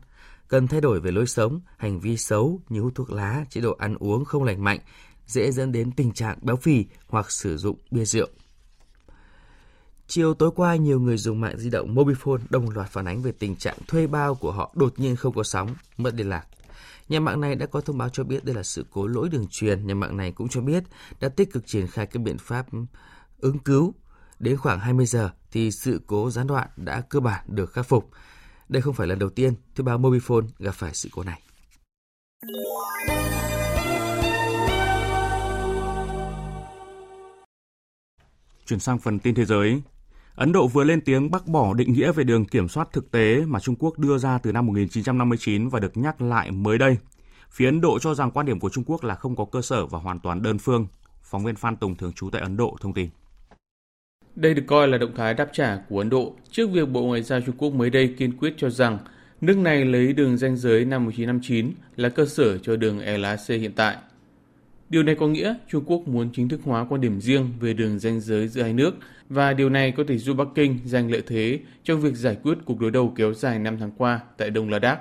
cần 0.50 0.68
thay 0.68 0.82
đổi 0.82 1.00
về 1.00 1.12
lối 1.12 1.28
sống, 1.28 1.62
hành 1.78 2.00
vi 2.00 2.18
xấu 2.18 2.60
như 2.70 2.82
hút 2.82 2.96
thuốc 2.96 3.12
lá, 3.12 3.46
chế 3.50 3.62
độ 3.62 3.76
ăn 3.80 3.96
uống 4.00 4.26
không 4.26 4.44
lành 4.44 4.64
mạnh, 4.64 4.80
dễ 5.30 5.52
dẫn 5.52 5.72
đến 5.72 5.92
tình 5.92 6.12
trạng 6.12 6.38
béo 6.42 6.56
phì 6.56 6.86
hoặc 7.08 7.32
sử 7.32 7.58
dụng 7.58 7.78
bia 7.92 8.06
rượu. 8.06 8.28
Chiều 10.08 10.34
tối 10.34 10.52
qua, 10.56 10.76
nhiều 10.76 11.00
người 11.00 11.18
dùng 11.18 11.42
mạng 11.42 11.58
di 11.58 11.70
động 11.70 11.96
Mobifone 11.96 12.42
đồng 12.50 12.70
loạt 12.70 12.90
phản 12.90 13.06
ánh 13.06 13.22
về 13.22 13.32
tình 13.32 13.56
trạng 13.56 13.78
thuê 13.88 14.08
bao 14.08 14.36
của 14.36 14.52
họ 14.52 14.74
đột 14.76 14.94
nhiên 14.98 15.16
không 15.16 15.34
có 15.34 15.44
sóng, 15.44 15.76
mất 15.98 16.14
liên 16.16 16.30
lạc. 16.30 16.46
Nhà 17.10 17.20
mạng 17.20 17.42
này 17.42 17.56
đã 17.56 17.66
có 17.66 17.82
thông 17.82 17.98
báo 17.98 18.10
cho 18.10 18.24
biết 18.24 18.46
đây 18.46 18.56
là 18.56 18.64
sự 18.64 18.86
cố 18.92 19.08
lỗi 19.08 19.30
đường 19.30 19.46
truyền. 19.52 19.88
Nhà 19.88 19.94
mạng 19.94 20.18
này 20.18 20.32
cũng 20.32 20.50
cho 20.50 20.62
biết 20.62 20.84
đã 21.20 21.30
tích 21.30 21.52
cực 21.54 21.68
triển 21.68 21.88
khai 21.88 22.06
các 22.06 22.20
biện 22.20 22.38
pháp 22.38 22.66
ứng 23.40 23.60
cứu. 23.60 23.94
Đến 24.40 24.58
khoảng 24.58 24.80
20 24.80 25.06
giờ 25.06 25.30
thì 25.52 25.72
sự 25.72 26.02
cố 26.08 26.32
gián 26.32 26.48
đoạn 26.48 26.68
đã 26.76 27.02
cơ 27.02 27.20
bản 27.20 27.46
được 27.48 27.74
khắc 27.74 27.88
phục. 27.88 28.10
Đây 28.70 28.82
không 28.82 28.94
phải 28.94 29.08
lần 29.08 29.20
đầu 29.20 29.30
tiên 29.30 29.54
thuê 29.76 29.84
bao 29.84 30.00
Mobifone 30.00 30.48
gặp 30.60 30.76
phải 30.76 30.94
sự 30.94 31.10
cố 31.12 31.24
này. 31.24 31.42
Chuyển 38.70 38.80
sang 38.80 39.00
phần 39.00 39.20
tin 39.20 39.36
thế 39.36 39.46
giới. 39.46 39.82
Ấn 40.36 40.52
Độ 40.52 40.68
vừa 40.68 40.84
lên 40.84 41.02
tiếng 41.02 41.32
bác 41.32 41.48
bỏ 41.48 41.74
định 41.74 41.94
nghĩa 41.94 42.12
về 42.12 42.24
đường 42.24 42.46
kiểm 42.46 42.68
soát 42.68 42.88
thực 42.94 43.12
tế 43.12 43.46
mà 43.46 43.60
Trung 43.60 43.76
Quốc 43.80 44.00
đưa 44.00 44.18
ra 44.18 44.38
từ 44.38 44.52
năm 44.52 44.66
1959 44.66 45.70
và 45.70 45.80
được 45.80 45.98
nhắc 45.98 46.22
lại 46.22 46.52
mới 46.52 46.78
đây. 46.78 46.98
Phía 47.52 47.66
Ấn 47.66 47.82
Độ 47.82 48.00
cho 48.00 48.14
rằng 48.14 48.32
quan 48.32 48.46
điểm 48.46 48.60
của 48.60 48.70
Trung 48.70 48.84
Quốc 48.88 49.04
là 49.04 49.16
không 49.16 49.36
có 49.36 49.46
cơ 49.46 49.62
sở 49.62 49.86
và 49.86 50.00
hoàn 50.00 50.20
toàn 50.20 50.42
đơn 50.42 50.58
phương. 50.58 50.88
Phóng 51.24 51.44
viên 51.44 51.56
Phan 51.56 51.76
Tùng, 51.76 51.96
thường 51.96 52.14
trú 52.14 52.30
tại 52.30 52.42
Ấn 52.42 52.58
Độ, 52.58 52.76
thông 52.82 52.94
tin. 52.94 53.10
Đây 54.36 54.54
được 54.54 54.64
coi 54.68 54.88
là 54.88 54.98
động 54.98 55.16
thái 55.16 55.34
đáp 55.34 55.50
trả 55.54 55.78
của 55.90 56.00
Ấn 56.00 56.10
Độ 56.10 56.36
trước 56.52 56.70
việc 56.72 56.90
Bộ 56.90 57.02
Ngoại 57.02 57.22
giao 57.22 57.42
Trung 57.42 57.58
Quốc 57.58 57.74
mới 57.74 57.90
đây 57.90 58.16
kiên 58.18 58.38
quyết 58.38 58.54
cho 58.58 58.70
rằng 58.70 58.98
nước 59.42 59.58
này 59.58 59.86
lấy 59.86 60.14
đường 60.14 60.38
ranh 60.38 60.58
giới 60.58 60.86
năm 60.86 61.06
1959 61.06 61.72
là 61.96 62.10
cơ 62.10 62.26
sở 62.26 62.58
cho 62.58 62.76
đường 62.76 63.00
LAC 63.00 63.48
hiện 63.48 63.74
tại. 63.76 63.98
Điều 64.90 65.04
này 65.04 65.16
có 65.16 65.28
nghĩa 65.28 65.56
Trung 65.68 65.84
Quốc 65.86 66.08
muốn 66.08 66.30
chính 66.34 66.50
thức 66.50 66.60
hóa 66.64 66.86
quan 66.90 67.02
điểm 67.02 67.22
riêng 67.22 67.50
về 67.60 67.74
đường 67.74 68.00
ranh 68.00 68.20
giới 68.20 68.48
giữa 68.48 68.62
hai 68.62 68.74
nước 68.74 68.96
và 69.30 69.54
điều 69.54 69.70
này 69.70 69.92
có 69.92 70.04
thể 70.08 70.18
giúp 70.18 70.34
Bắc 70.34 70.48
Kinh 70.56 70.80
giành 70.86 71.12
lợi 71.12 71.24
thế 71.28 71.60
trong 71.84 72.02
việc 72.02 72.16
giải 72.16 72.38
quyết 72.44 72.58
cuộc 72.66 72.80
đối 72.80 72.92
đầu 72.92 73.14
kéo 73.16 73.34
dài 73.34 73.60
5 73.60 73.78
tháng 73.80 73.92
qua 73.98 74.20
tại 74.38 74.50
Đông 74.50 74.70
Ladakh. 74.70 75.00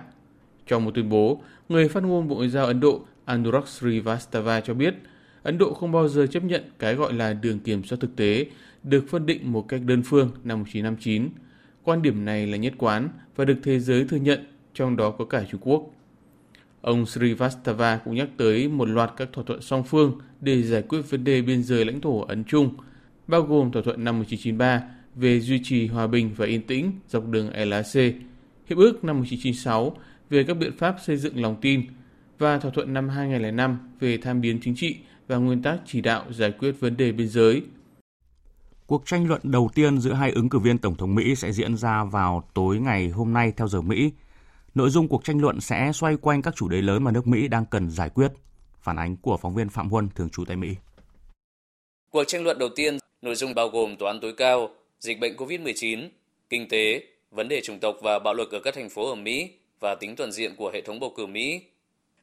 Trong 0.67 0.85
một 0.85 0.91
tuyên 0.95 1.09
bố, 1.09 1.43
người 1.69 1.89
phát 1.89 2.03
ngôn 2.03 2.29
Bộ 2.29 2.37
Ngoại 2.37 2.49
giao 2.49 2.67
Ấn 2.67 2.81
Độ 2.81 3.01
Anurag 3.25 3.67
Srivastava 3.67 4.61
cho 4.61 4.75
biết 4.75 4.95
Ấn 5.43 5.59
Độ 5.59 5.75
không 5.75 5.93
bao 5.93 6.09
giờ 6.09 6.27
chấp 6.27 6.45
nhận 6.45 6.63
cái 6.79 6.95
gọi 6.95 7.13
là 7.13 7.33
đường 7.33 7.59
kiểm 7.59 7.85
soát 7.85 7.99
thực 8.01 8.17
tế 8.17 8.47
được 8.83 9.05
phân 9.09 9.27
định 9.27 9.53
một 9.53 9.69
cách 9.69 9.81
đơn 9.85 10.03
phương 10.05 10.31
năm 10.45 10.59
1959. 10.59 11.29
Quan 11.83 12.03
điểm 12.03 12.25
này 12.25 12.47
là 12.47 12.57
nhất 12.57 12.75
quán 12.79 13.09
và 13.37 13.45
được 13.45 13.59
thế 13.63 13.81
giới 13.81 14.05
thừa 14.05 14.17
nhận, 14.17 14.47
trong 14.75 14.97
đó 14.97 15.11
có 15.11 15.25
cả 15.25 15.45
Trung 15.51 15.61
Quốc. 15.65 15.91
Ông 16.81 17.07
Srivastava 17.07 17.97
cũng 17.97 18.15
nhắc 18.15 18.29
tới 18.37 18.69
một 18.69 18.89
loạt 18.89 19.11
các 19.17 19.29
thỏa 19.33 19.45
thuận 19.45 19.63
song 19.63 19.85
phương 19.85 20.19
để 20.41 20.63
giải 20.63 20.83
quyết 20.83 21.01
vấn 21.11 21.25
đề 21.25 21.43
biên 21.43 21.63
giới 21.63 21.85
lãnh 21.85 22.01
thổ 22.01 22.21
Ấn 22.21 22.45
Trung, 22.45 22.75
bao 23.27 23.43
gồm 23.43 23.73
thỏa 23.73 23.83
thuận 23.83 24.05
năm 24.05 24.19
1993 24.19 24.83
về 25.15 25.41
duy 25.41 25.61
trì 25.65 25.87
hòa 25.87 26.07
bình 26.07 26.31
và 26.37 26.47
yên 26.47 26.63
tĩnh 26.63 26.93
dọc 27.09 27.29
đường 27.29 27.51
LAC, 27.55 27.95
hiệp 28.67 28.79
ước 28.79 29.05
năm 29.05 29.17
1996 29.17 29.97
về 30.31 30.45
các 30.45 30.55
biện 30.55 30.77
pháp 30.79 30.97
xây 31.07 31.17
dựng 31.17 31.43
lòng 31.43 31.57
tin 31.61 31.83
và 32.39 32.59
thỏa 32.59 32.71
thuận 32.71 32.95
năm 32.95 33.09
2005 33.09 33.79
về 34.01 34.19
tham 34.19 34.41
biến 34.41 34.59
chính 34.63 34.75
trị 34.77 34.97
và 35.29 35.37
nguyên 35.37 35.63
tắc 35.63 35.81
chỉ 35.87 36.01
đạo 36.01 36.25
giải 36.31 36.53
quyết 36.53 36.81
vấn 36.81 36.97
đề 36.97 37.13
biên 37.13 37.29
giới. 37.29 37.63
Cuộc 38.87 39.07
tranh 39.07 39.29
luận 39.29 39.41
đầu 39.45 39.71
tiên 39.75 39.99
giữa 39.99 40.13
hai 40.13 40.31
ứng 40.31 40.49
cử 40.49 40.59
viên 40.59 40.79
Tổng 40.79 40.95
thống 40.95 41.15
Mỹ 41.15 41.35
sẽ 41.35 41.53
diễn 41.53 41.77
ra 41.77 42.05
vào 42.05 42.49
tối 42.55 42.81
ngày 42.81 43.09
hôm 43.09 43.33
nay 43.33 43.53
theo 43.57 43.69
giờ 43.69 43.81
Mỹ. 43.81 44.13
Nội 44.79 44.91
dung 44.91 45.09
cuộc 45.09 45.25
tranh 45.25 45.41
luận 45.41 45.61
sẽ 45.61 45.91
xoay 45.95 46.17
quanh 46.17 46.43
các 46.43 46.57
chủ 46.57 46.69
đề 46.69 46.83
lớn 46.83 47.05
mà 47.05 47.11
nước 47.11 47.27
Mỹ 47.27 47.49
đang 47.49 47.65
cần 47.71 47.91
giải 47.91 48.11
quyết. 48.11 48.29
Phản 48.83 48.97
ánh 48.97 49.17
của 49.17 49.37
phóng 49.37 49.55
viên 49.55 49.69
Phạm 49.69 49.89
Huân, 49.91 50.09
thường 50.15 50.31
trú 50.31 50.45
tại 50.45 50.57
Mỹ. 50.57 50.69
Cuộc 52.11 52.25
tranh 52.25 52.45
luận 52.45 52.59
đầu 52.59 52.69
tiên, 52.77 52.99
nội 53.23 53.35
dung 53.35 53.55
bao 53.55 53.69
gồm 53.69 53.97
tòa 53.97 54.13
án 54.13 54.21
tối 54.21 54.33
cao, 54.37 54.71
dịch 55.01 55.21
bệnh 55.21 55.37
COVID-19, 55.37 56.09
kinh 56.51 56.69
tế, 56.69 57.03
vấn 57.31 57.49
đề 57.49 57.61
chủng 57.61 57.79
tộc 57.79 57.97
và 58.03 58.19
bạo 58.19 58.35
lực 58.35 58.53
ở 58.53 58.61
các 58.61 58.75
thành 58.75 58.89
phố 58.89 59.09
ở 59.09 59.15
Mỹ 59.15 59.51
và 59.81 59.95
tính 59.95 60.17
toàn 60.17 60.33
diện 60.33 60.57
của 60.57 60.71
hệ 60.75 60.81
thống 60.81 61.01
bầu 61.01 61.13
cử 61.17 61.27
Mỹ. 61.27 61.61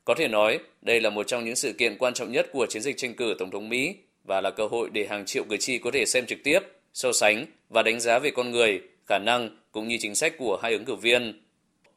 Có 0.06 0.14
thể 0.18 0.28
nói, 0.28 0.60
đây 0.82 1.02
là 1.02 1.10
một 1.10 1.28
trong 1.28 1.46
những 1.46 1.56
sự 1.56 1.74
kiện 1.74 1.98
quan 1.98 2.14
trọng 2.14 2.32
nhất 2.32 2.50
của 2.54 2.66
chiến 2.70 2.82
dịch 2.82 2.98
tranh 2.98 3.16
cử 3.16 3.36
Tổng 3.40 3.52
thống 3.52 3.70
Mỹ 3.70 3.96
và 4.24 4.42
là 4.42 4.52
cơ 4.52 4.68
hội 4.68 4.90
để 4.94 5.08
hàng 5.10 5.26
triệu 5.26 5.44
cử 5.50 5.58
tri 5.58 5.78
có 5.78 5.92
thể 5.94 6.06
xem 6.06 6.26
trực 6.26 6.40
tiếp, 6.44 6.60
so 6.94 7.12
sánh 7.12 7.46
và 7.70 7.84
đánh 7.84 8.00
giá 8.00 8.20
về 8.20 8.32
con 8.32 8.52
người, 8.52 8.82
khả 9.06 9.20
năng 9.20 9.50
cũng 9.72 9.88
như 9.88 9.98
chính 10.00 10.16
sách 10.16 10.34
của 10.38 10.60
hai 10.62 10.74
ứng 10.74 10.86
cử 10.86 10.96
viên. 10.96 11.45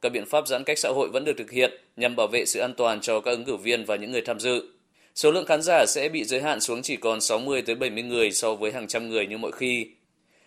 Các 0.03 0.13
biện 0.13 0.27
pháp 0.27 0.49
giãn 0.49 0.65
cách 0.65 0.79
xã 0.79 0.89
hội 0.89 1.09
vẫn 1.09 1.25
được 1.25 1.37
thực 1.39 1.51
hiện 1.51 1.71
nhằm 1.97 2.17
bảo 2.17 2.27
vệ 2.27 2.45
sự 2.45 2.61
an 2.61 2.75
toàn 2.77 3.01
cho 3.01 3.21
các 3.21 3.31
ứng 3.31 3.45
cử 3.45 3.57
viên 3.57 3.85
và 3.85 3.97
những 3.97 4.13
người 4.13 4.23
tham 4.23 4.41
dự. 4.41 4.63
Số 5.15 5.31
lượng 5.31 5.47
khán 5.47 5.63
giả 5.63 5.85
sẽ 5.89 6.09
bị 6.09 6.25
giới 6.25 6.41
hạn 6.41 6.61
xuống 6.61 6.83
chỉ 6.83 6.97
còn 6.97 7.21
60 7.21 7.63
tới 7.63 7.75
70 7.75 8.03
người 8.03 8.31
so 8.31 8.55
với 8.55 8.73
hàng 8.73 8.87
trăm 8.87 9.09
người 9.09 9.27
như 9.27 9.39
mọi 9.39 9.53
khi. 9.53 9.87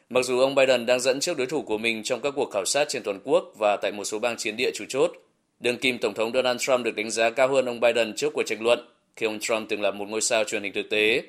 Mặc 0.10 0.26
dù 0.26 0.40
ông 0.40 0.56
Biden 0.56 0.86
đang 0.86 1.00
dẫn 1.00 1.20
trước 1.20 1.38
đối 1.38 1.48
thủ 1.48 1.62
của 1.62 1.78
mình 1.78 2.04
trong 2.04 2.22
các 2.22 2.34
cuộc 2.36 2.52
khảo 2.52 2.66
sát 2.66 2.90
trên 2.90 3.04
toàn 3.04 3.20
quốc 3.24 3.54
và 3.60 3.78
tại 3.82 3.92
một 3.92 4.04
số 4.04 4.20
bang 4.20 4.38
chiến 4.38 4.56
địa 4.58 4.72
chủ 4.74 4.86
chốt, 4.90 5.12
đương 5.60 5.78
kim 5.78 5.98
Tổng 5.98 6.14
thống 6.14 6.32
Donald 6.34 6.60
Trump 6.60 6.86
được 6.86 6.96
đánh 6.96 7.12
giá 7.12 7.30
cao 7.30 7.48
hơn 7.48 7.66
ông 7.66 7.80
Biden 7.80 8.14
trước 8.16 8.34
cuộc 8.34 8.44
tranh 8.44 8.64
luận, 8.64 8.80
khi 9.16 9.26
ông 9.26 9.40
Trump 9.40 9.70
từng 9.70 9.82
là 9.82 9.92
một 9.92 10.10
ngôi 10.10 10.22
sao 10.22 10.44
truyền 10.44 10.64
hình 10.64 10.74
thực 10.74 10.90
tế. 10.90 11.24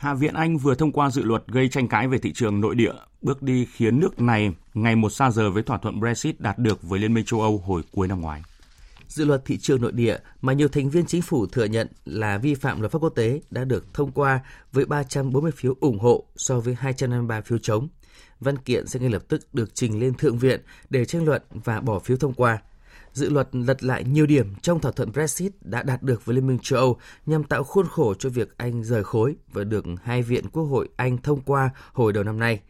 Hạ 0.00 0.14
viện 0.14 0.34
Anh 0.34 0.58
vừa 0.58 0.74
thông 0.74 0.92
qua 0.92 1.10
dự 1.10 1.22
luật 1.22 1.42
gây 1.46 1.68
tranh 1.68 1.88
cãi 1.88 2.08
về 2.08 2.18
thị 2.18 2.32
trường 2.32 2.60
nội 2.60 2.74
địa, 2.74 2.92
bước 3.22 3.42
đi 3.42 3.66
khiến 3.72 4.00
nước 4.00 4.20
này 4.20 4.54
ngày 4.74 4.96
một 4.96 5.10
xa 5.10 5.30
rời 5.30 5.50
với 5.50 5.62
thỏa 5.62 5.78
thuận 5.78 6.00
Brexit 6.00 6.40
đạt 6.40 6.58
được 6.58 6.82
với 6.82 7.00
Liên 7.00 7.14
minh 7.14 7.24
châu 7.24 7.40
Âu 7.40 7.58
hồi 7.58 7.82
cuối 7.92 8.08
năm 8.08 8.20
ngoái. 8.20 8.42
Dự 9.08 9.24
luật 9.24 9.44
thị 9.44 9.58
trường 9.58 9.82
nội 9.82 9.92
địa 9.92 10.16
mà 10.40 10.52
nhiều 10.52 10.68
thành 10.68 10.90
viên 10.90 11.06
chính 11.06 11.22
phủ 11.22 11.46
thừa 11.46 11.64
nhận 11.64 11.88
là 12.04 12.38
vi 12.38 12.54
phạm 12.54 12.80
luật 12.80 12.92
pháp 12.92 12.98
quốc 12.98 13.08
tế 13.08 13.40
đã 13.50 13.64
được 13.64 13.94
thông 13.94 14.12
qua 14.12 14.40
với 14.72 14.84
340 14.84 15.52
phiếu 15.56 15.74
ủng 15.80 15.98
hộ 15.98 16.24
so 16.36 16.60
với 16.60 16.74
253 16.74 17.40
phiếu 17.40 17.58
chống. 17.58 17.88
Văn 18.40 18.58
kiện 18.58 18.86
sẽ 18.86 19.00
ngay 19.00 19.10
lập 19.10 19.22
tức 19.28 19.54
được 19.54 19.74
trình 19.74 20.00
lên 20.00 20.14
Thượng 20.14 20.38
viện 20.38 20.60
để 20.90 21.04
tranh 21.04 21.24
luận 21.24 21.42
và 21.50 21.80
bỏ 21.80 21.98
phiếu 21.98 22.16
thông 22.16 22.34
qua. 22.34 22.58
Dự 23.12 23.30
luật 23.30 23.48
lật 23.52 23.84
lại 23.84 24.04
nhiều 24.04 24.26
điểm 24.26 24.54
trong 24.62 24.80
thỏa 24.80 24.92
thuận 24.92 25.12
Brexit 25.12 25.52
đã 25.60 25.82
đạt 25.82 26.02
được 26.02 26.24
với 26.24 26.36
Liên 26.36 26.46
minh 26.46 26.58
châu 26.62 26.78
Âu 26.78 26.98
nhằm 27.26 27.44
tạo 27.44 27.64
khuôn 27.64 27.86
khổ 27.86 28.14
cho 28.14 28.30
việc 28.30 28.54
Anh 28.56 28.84
rời 28.84 29.04
khối 29.04 29.36
và 29.52 29.64
được 29.64 29.84
hai 30.02 30.22
viện 30.22 30.48
Quốc 30.48 30.64
hội 30.64 30.88
Anh 30.96 31.18
thông 31.18 31.40
qua 31.40 31.70
hồi 31.92 32.12
đầu 32.12 32.24
năm 32.24 32.38
nay. 32.38 32.60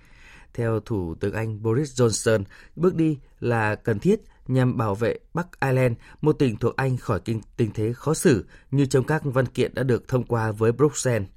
Theo 0.55 0.81
Thủ 0.81 1.15
tướng 1.21 1.35
Anh 1.35 1.63
Boris 1.63 2.01
Johnson, 2.01 2.45
bước 2.77 2.95
đi 2.95 3.19
là 3.41 3.75
cần 3.75 3.99
thiết 3.99 4.21
nhằm 4.49 4.77
bảo 4.77 4.95
vệ 4.95 5.19
Bắc 5.35 5.61
Ireland, 5.61 5.97
một 6.21 6.33
tỉnh 6.33 6.57
thuộc 6.57 6.77
Anh 6.77 6.97
khỏi 6.97 7.21
kinh 7.21 7.41
tình 7.57 7.71
thế 7.75 7.93
khó 7.93 8.15
xử 8.15 8.45
như 8.71 8.87
trong 8.87 9.05
các 9.05 9.23
văn 9.25 9.47
kiện 9.47 9.75
đã 9.75 9.83
được 9.83 10.09
thông 10.09 10.25
qua 10.25 10.53
với 10.53 10.73
Bruxelles. 10.73 11.29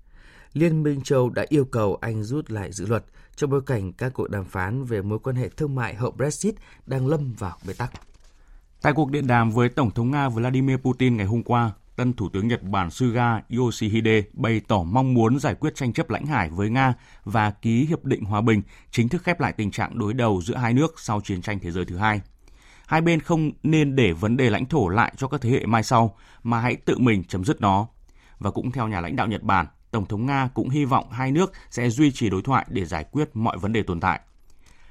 Liên 0.54 0.84
minh 0.84 1.02
châu 1.02 1.30
đã 1.30 1.46
yêu 1.50 1.66
cầu 1.66 1.96
Anh 2.02 2.24
rút 2.24 2.52
lại 2.52 2.72
dự 2.72 2.86
luật 2.86 3.06
trong 3.36 3.50
bối 3.50 3.62
cảnh 3.66 3.94
các 3.94 4.14
cuộc 4.14 4.30
đàm 4.30 4.46
phán 4.46 4.84
về 4.84 5.02
mối 5.02 5.20
quan 5.20 5.36
hệ 5.36 5.50
thương 5.50 5.76
mại 5.76 5.96
hậu 5.96 6.12
Brexit 6.12 6.56
đang 6.86 7.08
lâm 7.08 7.34
vào 7.34 7.58
bế 7.68 7.74
tắc. 7.74 7.92
Tại 8.84 8.94
cuộc 8.94 9.12
điện 9.12 9.28
đàm 9.28 9.52
với 9.52 9.70
Tổng 9.70 9.92
thống 9.92 10.12
Nga 10.12 10.30
Vladimir 10.30 10.78
Putin 10.78 11.18
ngày 11.18 11.26
hôm 11.26 11.44
qua, 11.44 11.72
tân 11.96 12.14
Thủ 12.14 12.30
tướng 12.30 12.48
Nhật 12.48 12.64
Bản 12.64 12.92
Suga 12.92 13.42
Yoshihide 13.58 14.22
bày 14.34 14.62
tỏ 14.68 14.84
mong 14.84 15.14
muốn 15.14 15.40
giải 15.40 15.56
quyết 15.56 15.76
tranh 15.76 15.94
chấp 15.94 16.10
lãnh 16.10 16.26
hải 16.26 16.50
với 16.50 16.70
Nga 16.70 16.94
và 17.24 17.52
ký 17.52 17.86
hiệp 17.86 18.06
định 18.06 18.24
hòa 18.24 18.42
bình, 18.42 18.62
chính 18.92 19.10
thức 19.10 19.24
khép 19.24 19.40
lại 19.40 19.54
tình 19.54 19.72
trạng 19.72 20.00
đối 20.00 20.14
đầu 20.14 20.42
giữa 20.42 20.56
hai 20.56 20.74
nước 20.74 21.00
sau 21.00 21.22
chiến 21.22 21.42
tranh 21.42 21.60
thế 21.60 21.72
giới 21.72 21.86
thứ 21.86 21.98
hai. 21.98 22.22
Hai 22.88 23.02
bên 23.02 23.20
không 23.20 23.52
nên 23.64 23.96
để 23.96 24.14
vấn 24.14 24.38
đề 24.38 24.50
lãnh 24.50 24.66
thổ 24.66 24.88
lại 24.88 25.14
cho 25.18 25.28
các 25.28 25.42
thế 25.42 25.50
hệ 25.50 25.66
mai 25.66 25.84
sau, 25.84 26.16
mà 26.44 26.60
hãy 26.60 26.76
tự 26.76 26.98
mình 26.98 27.24
chấm 27.24 27.44
dứt 27.46 27.62
nó. 27.62 27.88
Và 28.40 28.52
cũng 28.52 28.72
theo 28.72 28.88
nhà 28.88 29.02
lãnh 29.02 29.16
đạo 29.16 29.28
Nhật 29.28 29.44
Bản, 29.44 29.66
Tổng 29.92 30.06
thống 30.06 30.26
Nga 30.26 30.50
cũng 30.54 30.70
hy 30.70 30.86
vọng 30.86 31.12
hai 31.12 31.32
nước 31.32 31.52
sẽ 31.70 31.90
duy 31.90 32.12
trì 32.12 32.30
đối 32.30 32.42
thoại 32.42 32.66
để 32.70 32.86
giải 32.86 33.06
quyết 33.12 33.30
mọi 33.34 33.58
vấn 33.58 33.74
đề 33.74 33.84
tồn 33.84 34.00
tại. 34.00 34.20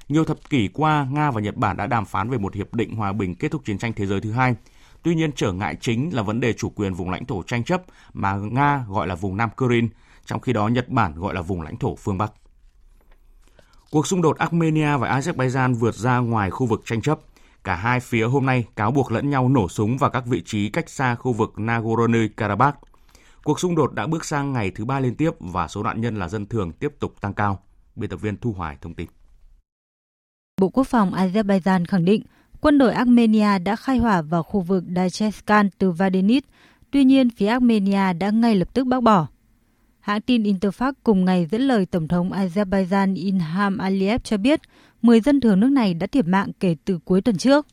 Nhiều 0.09 0.25
thập 0.25 0.49
kỷ 0.49 0.67
qua, 0.67 1.07
Nga 1.11 1.31
và 1.31 1.41
Nhật 1.41 1.55
Bản 1.55 1.77
đã 1.77 1.87
đàm 1.87 2.05
phán 2.05 2.29
về 2.29 2.37
một 2.37 2.55
hiệp 2.55 2.73
định 2.73 2.95
hòa 2.95 3.13
bình 3.13 3.35
kết 3.35 3.51
thúc 3.51 3.61
chiến 3.65 3.77
tranh 3.77 3.93
thế 3.93 4.05
giới 4.05 4.21
thứ 4.21 4.31
hai. 4.31 4.55
Tuy 5.03 5.15
nhiên, 5.15 5.31
trở 5.35 5.51
ngại 5.51 5.75
chính 5.81 6.15
là 6.15 6.21
vấn 6.21 6.39
đề 6.39 6.53
chủ 6.53 6.69
quyền 6.69 6.93
vùng 6.93 7.09
lãnh 7.09 7.25
thổ 7.25 7.43
tranh 7.43 7.63
chấp 7.63 7.83
mà 8.13 8.33
Nga 8.33 8.85
gọi 8.89 9.07
là 9.07 9.15
vùng 9.15 9.37
Nam 9.37 9.49
Kurin, 9.57 9.89
trong 10.25 10.41
khi 10.41 10.53
đó 10.53 10.67
Nhật 10.67 10.89
Bản 10.89 11.15
gọi 11.15 11.33
là 11.33 11.41
vùng 11.41 11.61
lãnh 11.61 11.77
thổ 11.77 11.95
phương 11.95 12.17
Bắc. 12.17 12.31
Cuộc 13.91 14.07
xung 14.07 14.21
đột 14.21 14.37
Armenia 14.37 14.97
và 14.97 15.19
Azerbaijan 15.19 15.73
vượt 15.75 15.95
ra 15.95 16.17
ngoài 16.17 16.49
khu 16.49 16.65
vực 16.65 16.81
tranh 16.85 17.01
chấp. 17.01 17.19
Cả 17.63 17.75
hai 17.75 17.99
phía 17.99 18.25
hôm 18.25 18.45
nay 18.45 18.65
cáo 18.75 18.91
buộc 18.91 19.11
lẫn 19.11 19.29
nhau 19.29 19.49
nổ 19.49 19.69
súng 19.69 19.97
vào 19.97 20.09
các 20.09 20.25
vị 20.25 20.41
trí 20.45 20.69
cách 20.69 20.89
xa 20.89 21.15
khu 21.15 21.33
vực 21.33 21.53
Nagorno-Karabakh. 21.55 22.73
Cuộc 23.43 23.59
xung 23.59 23.75
đột 23.75 23.93
đã 23.93 24.07
bước 24.07 24.25
sang 24.25 24.53
ngày 24.53 24.71
thứ 24.71 24.85
ba 24.85 24.99
liên 24.99 25.15
tiếp 25.15 25.31
và 25.39 25.67
số 25.67 25.83
nạn 25.83 26.01
nhân 26.01 26.15
là 26.15 26.27
dân 26.27 26.45
thường 26.45 26.71
tiếp 26.71 26.93
tục 26.99 27.21
tăng 27.21 27.33
cao. 27.33 27.59
Biên 27.95 28.09
tập 28.09 28.21
viên 28.21 28.37
Thu 28.37 28.53
Hoài 28.53 28.77
thông 28.81 28.93
tin. 28.93 29.07
Bộ 30.61 30.69
Quốc 30.69 30.87
phòng 30.87 31.13
Azerbaijan 31.13 31.85
khẳng 31.85 32.05
định 32.05 32.21
quân 32.61 32.77
đội 32.77 32.93
Armenia 32.93 33.59
đã 33.59 33.75
khai 33.75 33.97
hỏa 33.97 34.21
vào 34.21 34.43
khu 34.43 34.61
vực 34.61 34.83
Dacheskan 34.95 35.69
từ 35.77 35.91
Vadenit, 35.91 36.43
tuy 36.91 37.03
nhiên 37.03 37.29
phía 37.29 37.47
Armenia 37.47 38.13
đã 38.13 38.29
ngay 38.29 38.55
lập 38.55 38.73
tức 38.73 38.87
bác 38.87 39.03
bỏ. 39.03 39.27
Hãng 39.99 40.21
tin 40.21 40.43
Interfax 40.43 40.93
cùng 41.03 41.25
ngày 41.25 41.47
dẫn 41.51 41.61
lời 41.61 41.85
Tổng 41.85 42.07
thống 42.07 42.31
Azerbaijan 42.31 43.15
Ilham 43.15 43.77
Aliyev 43.77 44.21
cho 44.23 44.37
biết 44.37 44.61
10 45.01 45.21
dân 45.21 45.41
thường 45.41 45.59
nước 45.59 45.69
này 45.69 45.93
đã 45.93 46.07
thiệt 46.07 46.27
mạng 46.27 46.51
kể 46.59 46.75
từ 46.85 46.99
cuối 47.05 47.21
tuần 47.21 47.37
trước. 47.37 47.67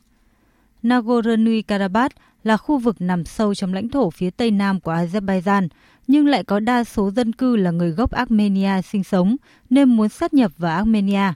Nagorno-Karabakh 0.83 2.09
là 2.43 2.57
khu 2.57 2.77
vực 2.77 2.95
nằm 2.99 3.25
sâu 3.25 3.55
trong 3.55 3.73
lãnh 3.73 3.89
thổ 3.89 4.09
phía 4.09 4.29
tây 4.29 4.51
nam 4.51 4.79
của 4.79 4.91
Azerbaijan, 4.93 5.67
nhưng 6.07 6.27
lại 6.27 6.43
có 6.43 6.59
đa 6.59 6.83
số 6.83 7.11
dân 7.11 7.33
cư 7.33 7.55
là 7.55 7.71
người 7.71 7.91
gốc 7.91 8.11
Armenia 8.11 8.81
sinh 8.81 9.03
sống 9.03 9.35
nên 9.69 9.89
muốn 9.89 10.09
sát 10.09 10.33
nhập 10.33 10.51
vào 10.57 10.77
Armenia. 10.77 11.33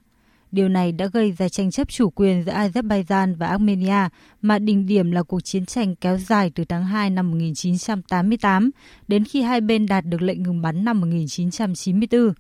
Điều 0.56 0.70
này 0.70 0.92
đã 0.92 1.08
gây 1.14 1.32
ra 1.32 1.50
tranh 1.50 1.72
chấp 1.72 1.90
chủ 1.90 2.10
quyền 2.10 2.44
giữa 2.44 2.52
Azerbaijan 2.52 3.36
và 3.38 3.48
Armenia, 3.48 4.10
mà 4.42 4.60
đỉnh 4.60 4.86
điểm 4.86 5.12
là 5.12 5.24
cuộc 5.24 5.42
chiến 5.42 5.66
tranh 5.66 5.96
kéo 5.96 6.18
dài 6.18 6.52
từ 6.56 6.66
tháng 6.66 6.86
2 6.86 7.10
năm 7.10 7.32
1988 7.32 8.72
đến 9.08 9.24
khi 9.24 9.42
hai 9.42 9.62
bên 9.62 9.86
đạt 9.86 10.06
được 10.06 10.22
lệnh 10.22 10.44
ngừng 10.44 10.62
bắn 10.62 10.86
năm 10.86 11.02
1994. 11.02 12.34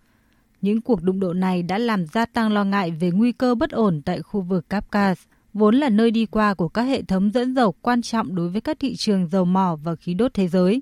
Những 0.61 0.81
cuộc 0.81 1.03
đụng 1.03 1.19
độ 1.19 1.33
này 1.33 1.63
đã 1.63 1.77
làm 1.77 2.05
gia 2.05 2.25
tăng 2.25 2.53
lo 2.53 2.63
ngại 2.63 2.91
về 2.91 3.11
nguy 3.11 3.31
cơ 3.31 3.55
bất 3.55 3.71
ổn 3.71 4.01
tại 4.05 4.21
khu 4.21 4.41
vực 4.41 4.65
Kafkas, 4.69 5.15
vốn 5.53 5.75
là 5.75 5.89
nơi 5.89 6.11
đi 6.11 6.25
qua 6.25 6.53
của 6.53 6.67
các 6.67 6.83
hệ 6.83 7.01
thống 7.01 7.31
dẫn 7.31 7.55
dầu 7.55 7.71
quan 7.81 8.01
trọng 8.01 8.35
đối 8.35 8.49
với 8.49 8.61
các 8.61 8.77
thị 8.79 8.95
trường 8.95 9.27
dầu 9.27 9.45
mỏ 9.45 9.75
và 9.83 9.95
khí 9.95 10.13
đốt 10.13 10.33
thế 10.33 10.47
giới. 10.47 10.81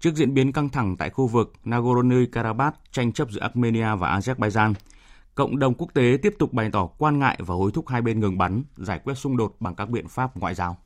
Trước 0.00 0.14
diễn 0.14 0.34
biến 0.34 0.52
căng 0.52 0.68
thẳng 0.68 0.96
tại 0.96 1.10
khu 1.10 1.26
vực 1.26 1.52
Nagorno-Karabakh 1.64 2.72
tranh 2.92 3.12
chấp 3.12 3.30
giữa 3.30 3.40
Armenia 3.40 3.96
và 3.98 4.18
Azerbaijan, 4.18 4.74
cộng 5.34 5.58
đồng 5.58 5.74
quốc 5.74 5.88
tế 5.94 6.18
tiếp 6.22 6.34
tục 6.38 6.52
bày 6.52 6.70
tỏ 6.72 6.86
quan 6.86 7.18
ngại 7.18 7.38
và 7.38 7.54
hối 7.54 7.70
thúc 7.74 7.88
hai 7.88 8.02
bên 8.02 8.20
ngừng 8.20 8.38
bắn, 8.38 8.62
giải 8.76 9.00
quyết 9.04 9.14
xung 9.14 9.36
đột 9.36 9.56
bằng 9.60 9.74
các 9.74 9.90
biện 9.90 10.08
pháp 10.08 10.36
ngoại 10.36 10.54
giao. 10.54 10.76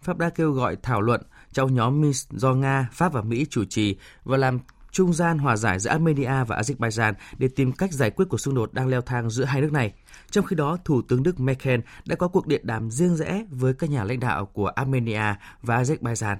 Pháp 0.00 0.18
đã 0.18 0.30
kêu 0.30 0.52
gọi 0.52 0.76
thảo 0.82 1.00
luận 1.00 1.22
trong 1.52 1.74
nhóm 1.74 2.00
Minsk 2.00 2.30
do 2.30 2.54
Nga, 2.54 2.88
Pháp 2.92 3.12
và 3.12 3.22
Mỹ 3.22 3.46
chủ 3.50 3.64
trì 3.64 3.98
và 4.24 4.36
làm 4.36 4.58
trung 4.90 5.12
gian 5.12 5.38
hòa 5.38 5.56
giải 5.56 5.78
giữa 5.78 5.90
Armenia 5.90 6.44
và 6.44 6.60
Azerbaijan 6.60 7.14
để 7.38 7.48
tìm 7.56 7.72
cách 7.72 7.92
giải 7.92 8.10
quyết 8.10 8.26
cuộc 8.28 8.38
xung 8.38 8.54
đột 8.54 8.72
đang 8.72 8.88
leo 8.88 9.00
thang 9.00 9.30
giữa 9.30 9.44
hai 9.44 9.60
nước 9.60 9.72
này. 9.72 9.92
Trong 10.30 10.44
khi 10.44 10.56
đó, 10.56 10.78
Thủ 10.84 11.02
tướng 11.02 11.22
Đức 11.22 11.40
Merkel 11.40 11.80
đã 12.06 12.16
có 12.16 12.28
cuộc 12.28 12.46
điện 12.46 12.60
đàm 12.64 12.90
riêng 12.90 13.16
rẽ 13.16 13.44
với 13.50 13.74
các 13.74 13.90
nhà 13.90 14.04
lãnh 14.04 14.20
đạo 14.20 14.46
của 14.46 14.66
Armenia 14.66 15.34
và 15.62 15.82
Azerbaijan, 15.82 16.36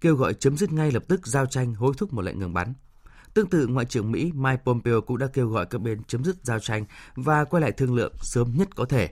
kêu 0.00 0.14
gọi 0.14 0.34
chấm 0.34 0.56
dứt 0.56 0.72
ngay 0.72 0.92
lập 0.92 1.02
tức 1.08 1.26
giao 1.26 1.46
tranh 1.46 1.74
hối 1.74 1.94
thúc 1.98 2.12
một 2.12 2.22
lệnh 2.22 2.38
ngừng 2.38 2.54
bắn. 2.54 2.74
Tương 3.34 3.46
tự, 3.46 3.66
Ngoại 3.66 3.86
trưởng 3.86 4.12
Mỹ 4.12 4.32
Mike 4.34 4.62
Pompeo 4.64 5.00
cũng 5.00 5.18
đã 5.18 5.26
kêu 5.26 5.48
gọi 5.48 5.66
các 5.66 5.78
bên 5.78 6.04
chấm 6.04 6.24
dứt 6.24 6.36
giao 6.42 6.60
tranh 6.60 6.84
và 7.14 7.44
quay 7.44 7.60
lại 7.60 7.72
thương 7.72 7.94
lượng 7.94 8.12
sớm 8.22 8.52
nhất 8.54 8.76
có 8.76 8.84
thể. 8.84 9.10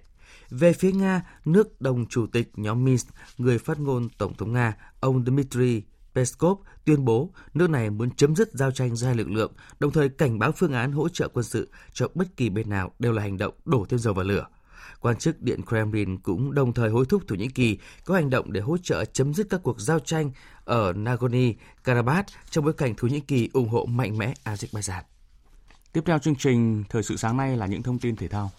Về 0.51 0.73
phía 0.73 0.93
Nga, 0.93 1.23
nước 1.45 1.81
đồng 1.81 2.07
chủ 2.07 2.27
tịch 2.27 2.51
nhóm 2.57 2.85
Minsk, 2.85 3.09
người 3.39 3.59
phát 3.59 3.81
ngôn 3.81 4.09
Tổng 4.19 4.35
thống 4.35 4.53
Nga, 4.53 4.77
ông 5.01 5.25
Dmitry 5.25 5.83
Peskov 6.15 6.59
tuyên 6.85 7.05
bố 7.05 7.31
nước 7.55 7.71
này 7.71 7.91
muốn 7.91 8.11
chấm 8.11 8.37
dứt 8.37 8.53
giao 8.53 8.71
tranh 8.71 8.97
giữa 8.97 9.07
hai 9.07 9.17
lực 9.17 9.31
lượng, 9.31 9.53
đồng 9.81 9.91
thời 9.91 10.09
cảnh 10.09 10.39
báo 10.39 10.53
phương 10.53 10.73
án 10.73 10.93
hỗ 10.93 11.09
trợ 11.09 11.29
quân 11.29 11.45
sự 11.45 11.71
cho 11.93 12.09
bất 12.15 12.37
kỳ 12.37 12.51
bên 12.51 12.71
nào 12.71 12.93
đều 12.99 13.13
là 13.13 13.23
hành 13.23 13.39
động 13.39 13.55
đổ 13.65 13.87
thêm 13.89 13.99
dầu 13.99 14.15
vào 14.15 14.25
lửa. 14.25 14.47
Quan 15.03 15.17
chức 15.17 15.43
Điện 15.43 15.61
Kremlin 15.69 16.19
cũng 16.19 16.55
đồng 16.55 16.73
thời 16.73 16.91
hối 16.91 17.05
thúc 17.09 17.23
Thổ 17.29 17.35
Nhĩ 17.35 17.49
Kỳ 17.49 17.79
có 18.05 18.15
hành 18.15 18.31
động 18.31 18.53
để 18.53 18.61
hỗ 18.61 18.79
trợ 18.79 19.05
chấm 19.05 19.35
dứt 19.35 19.47
các 19.51 19.61
cuộc 19.63 19.81
giao 19.81 19.99
tranh 19.99 20.31
ở 20.65 20.93
Nagorno-Karabakh 20.93 22.25
trong 22.51 22.65
bối 22.65 22.73
cảnh 22.73 22.95
Thổ 22.97 23.09
Nhĩ 23.09 23.21
Kỳ 23.21 23.49
ủng 23.53 23.69
hộ 23.69 23.85
mạnh 23.85 24.19
mẽ 24.19 24.35
Azerbaijan. 24.45 25.03
Tiếp 25.93 26.01
theo 26.07 26.19
chương 26.19 26.35
trình 26.35 26.85
Thời 26.89 27.03
sự 27.03 27.17
sáng 27.17 27.37
nay 27.37 27.57
là 27.57 27.67
những 27.67 27.83
thông 27.83 27.99
tin 27.99 28.17
thể 28.17 28.29
thao. 28.29 28.51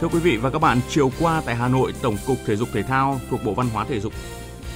Thưa 0.00 0.08
quý 0.08 0.18
vị 0.18 0.36
và 0.36 0.50
các 0.50 0.58
bạn, 0.58 0.80
chiều 0.88 1.10
qua 1.20 1.42
tại 1.46 1.56
Hà 1.56 1.68
Nội, 1.68 1.92
Tổng 2.02 2.16
cục 2.26 2.38
Thể 2.46 2.56
dục 2.56 2.68
Thể 2.72 2.82
thao 2.82 3.20
thuộc 3.30 3.40
Bộ 3.44 3.54
Văn 3.54 3.68
hóa 3.68 3.84
Thể 3.84 4.00
dục 4.00 4.12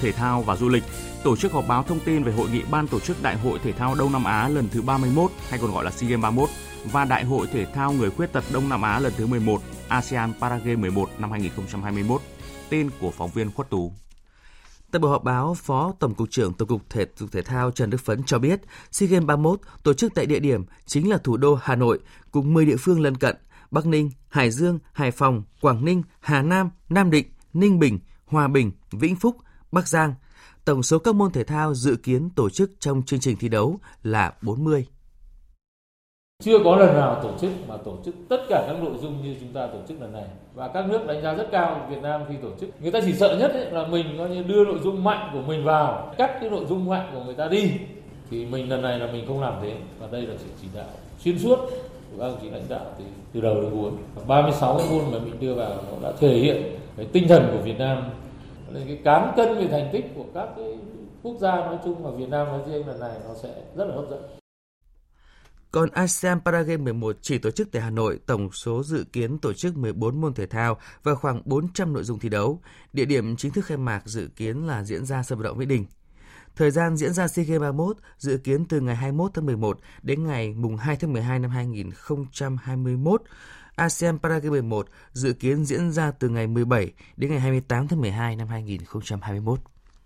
Thể 0.01 0.11
thao 0.11 0.41
và 0.41 0.55
Du 0.55 0.69
lịch 0.69 0.83
tổ 1.23 1.35
chức 1.35 1.51
họp 1.51 1.67
báo 1.67 1.83
thông 1.83 1.99
tin 1.99 2.23
về 2.23 2.31
hội 2.31 2.49
nghị 2.49 2.61
ban 2.71 2.87
tổ 2.87 2.99
chức 2.99 3.23
Đại 3.23 3.37
hội 3.37 3.59
Thể 3.63 3.71
thao 3.71 3.95
Đông 3.95 4.11
Nam 4.11 4.23
Á 4.23 4.49
lần 4.49 4.69
thứ 4.69 4.81
31 4.81 5.31
hay 5.49 5.59
còn 5.59 5.71
gọi 5.71 5.85
là 5.85 5.91
SEA 5.91 6.09
Games 6.09 6.23
31 6.23 6.49
và 6.91 7.05
Đại 7.05 7.23
hội 7.23 7.47
Thể 7.47 7.65
thao 7.65 7.93
Người 7.93 8.09
khuyết 8.09 8.33
tật 8.33 8.43
Đông 8.53 8.69
Nam 8.69 8.81
Á 8.81 8.99
lần 8.99 9.13
thứ 9.17 9.27
11 9.27 9.61
ASEAN 9.87 10.33
Paragame 10.41 10.75
11 10.75 11.09
năm 11.19 11.31
2021. 11.31 12.21
Tên 12.69 12.89
của 12.99 13.11
phóng 13.11 13.29
viên 13.29 13.51
Khuất 13.51 13.69
Tú. 13.69 13.93
Tại 14.91 14.99
buổi 14.99 15.11
họp 15.11 15.23
báo, 15.23 15.53
Phó 15.53 15.93
Tổng 15.99 16.15
cục 16.15 16.29
trưởng 16.31 16.53
Tổng 16.53 16.67
cục 16.67 16.89
Thể 16.89 17.05
dục 17.17 17.31
Thể 17.31 17.41
thao 17.41 17.71
Trần 17.71 17.89
Đức 17.89 18.01
Phấn 18.01 18.23
cho 18.23 18.39
biết, 18.39 18.61
SEA 18.91 19.09
Games 19.09 19.27
31 19.27 19.59
tổ 19.83 19.93
chức 19.93 20.13
tại 20.15 20.25
địa 20.25 20.39
điểm 20.39 20.65
chính 20.85 21.09
là 21.09 21.17
thủ 21.17 21.37
đô 21.37 21.55
Hà 21.61 21.75
Nội 21.75 21.99
cùng 22.31 22.53
10 22.53 22.65
địa 22.65 22.77
phương 22.77 23.01
lân 23.01 23.17
cận 23.17 23.35
Bắc 23.71 23.85
Ninh, 23.85 24.11
Hải 24.29 24.51
Dương, 24.51 24.79
Hải 24.93 25.11
Phòng, 25.11 25.43
Quảng 25.61 25.85
Ninh, 25.85 26.03
Hà 26.19 26.41
Nam, 26.41 26.69
Nam 26.89 27.11
Định, 27.11 27.27
Ninh 27.53 27.79
Bình, 27.79 27.99
Hòa 28.25 28.47
Bình, 28.47 28.71
Vĩnh 28.91 29.15
Phúc, 29.15 29.37
Bắc 29.71 29.87
Giang. 29.87 30.13
Tổng 30.65 30.83
số 30.83 30.99
các 30.99 31.15
môn 31.15 31.31
thể 31.31 31.43
thao 31.43 31.73
dự 31.73 31.95
kiến 32.03 32.29
tổ 32.35 32.49
chức 32.49 32.71
trong 32.79 33.03
chương 33.05 33.19
trình 33.19 33.37
thi 33.39 33.49
đấu 33.49 33.79
là 34.03 34.33
40. 34.41 34.85
Chưa 36.43 36.59
có 36.63 36.75
lần 36.75 36.93
nào 36.93 37.19
tổ 37.23 37.37
chức 37.41 37.51
mà 37.67 37.77
tổ 37.77 37.97
chức 38.05 38.15
tất 38.29 38.37
cả 38.49 38.63
các 38.67 38.83
nội 38.83 38.97
dung 39.01 39.23
như 39.23 39.35
chúng 39.39 39.53
ta 39.53 39.67
tổ 39.67 39.79
chức 39.87 40.01
lần 40.01 40.13
này 40.13 40.25
và 40.55 40.67
các 40.67 40.85
nước 40.89 41.07
đánh 41.07 41.21
giá 41.21 41.33
rất 41.33 41.47
cao 41.51 41.87
Việt 41.89 42.01
Nam 42.01 42.21
khi 42.29 42.35
tổ 42.41 42.49
chức. 42.59 42.81
Người 42.81 42.91
ta 42.91 42.99
chỉ 43.05 43.13
sợ 43.13 43.37
nhất 43.39 43.51
ấy 43.51 43.71
là 43.71 43.87
mình 43.87 44.05
coi 44.17 44.29
như 44.29 44.43
đưa 44.43 44.65
nội 44.65 44.79
dung 44.83 45.03
mạnh 45.03 45.29
của 45.33 45.41
mình 45.41 45.63
vào, 45.63 46.13
cắt 46.17 46.37
cái 46.41 46.49
nội 46.49 46.65
dung 46.69 46.89
mạnh 46.89 47.11
của 47.13 47.23
người 47.23 47.35
ta 47.35 47.47
đi. 47.47 47.71
Thì 48.31 48.45
mình 48.45 48.69
lần 48.69 48.81
này 48.81 48.99
là 48.99 49.11
mình 49.11 49.27
không 49.27 49.41
làm 49.41 49.53
thế 49.61 49.77
và 49.99 50.07
đây 50.11 50.21
là 50.21 50.35
sự 50.37 50.47
chỉ 50.61 50.67
đạo 50.75 50.89
xuyên 51.19 51.39
suốt 51.39 51.59
của 52.11 52.19
các 52.19 52.27
đồng 52.27 52.39
chí 52.41 52.49
lãnh 52.49 52.69
đạo 52.69 52.85
từ, 52.99 53.05
từ 53.33 53.41
đầu 53.41 53.61
đến 53.61 53.71
cuối. 53.71 53.91
36 54.27 54.77
cái 54.77 54.87
môn 54.91 55.11
mà 55.11 55.19
mình 55.19 55.39
đưa 55.39 55.53
vào 55.53 55.69
nó 55.69 56.09
đã 56.09 56.15
thể 56.19 56.37
hiện 56.37 56.79
cái 56.97 57.05
tinh 57.11 57.27
thần 57.27 57.49
của 57.51 57.63
Việt 57.63 57.79
Nam 57.79 58.03
nên 58.73 58.87
cái 58.87 58.99
cán 59.05 59.33
cân 59.35 59.57
về 59.57 59.67
thành 59.71 59.89
tích 59.93 60.05
của 60.15 60.25
các 60.33 60.49
cái 60.55 60.77
quốc 61.23 61.37
gia 61.41 61.55
nói 61.55 61.77
chung 61.83 62.03
và 62.03 62.11
Việt 62.11 62.29
Nam 62.29 62.47
nói 62.47 62.59
riêng 62.67 62.87
lần 62.87 62.99
này 62.99 63.11
nó 63.27 63.35
sẽ 63.43 63.49
rất 63.75 63.85
là 63.85 63.95
hấp 63.95 64.05
dẫn. 64.09 64.39
Còn 65.71 65.89
ASEAN 65.89 66.39
Paragame 66.45 66.83
11 66.83 67.15
chỉ 67.21 67.37
tổ 67.37 67.51
chức 67.51 67.71
tại 67.71 67.81
Hà 67.81 67.89
Nội, 67.89 68.19
tổng 68.25 68.51
số 68.51 68.83
dự 68.83 69.05
kiến 69.13 69.37
tổ 69.37 69.53
chức 69.53 69.77
14 69.77 70.21
môn 70.21 70.33
thể 70.33 70.45
thao 70.45 70.77
và 71.03 71.15
khoảng 71.15 71.41
400 71.45 71.93
nội 71.93 72.03
dung 72.03 72.19
thi 72.19 72.29
đấu. 72.29 72.61
Địa 72.93 73.05
điểm 73.05 73.35
chính 73.35 73.51
thức 73.51 73.65
khai 73.65 73.77
mạc 73.77 74.01
dự 74.05 74.29
kiến 74.35 74.67
là 74.67 74.83
diễn 74.83 75.05
ra 75.05 75.23
sân 75.23 75.39
vận 75.39 75.43
động 75.43 75.57
Mỹ 75.57 75.65
Đình. 75.65 75.85
Thời 76.55 76.71
gian 76.71 76.97
diễn 76.97 77.13
ra 77.13 77.27
SEA 77.27 77.45
Games 77.45 77.61
31 77.61 77.97
dự 78.17 78.37
kiến 78.37 78.65
từ 78.65 78.79
ngày 78.79 78.95
21 78.95 79.31
tháng 79.33 79.45
11 79.45 79.79
đến 80.01 80.27
ngày 80.27 80.53
mùng 80.53 80.77
2 80.77 80.95
tháng 80.95 81.13
12 81.13 81.39
năm 81.39 81.51
2021. 81.51 83.21
ASEAN 83.79 84.19
Paragame 84.19 84.49
11 84.49 84.87
dự 85.13 85.33
kiến 85.33 85.65
diễn 85.65 85.91
ra 85.91 86.11
từ 86.11 86.29
ngày 86.29 86.47
17 86.47 86.91
đến 87.17 87.31
ngày 87.31 87.39
28 87.39 87.87
tháng 87.87 88.01
12 88.01 88.35
năm 88.35 88.47
2021. 88.47 89.59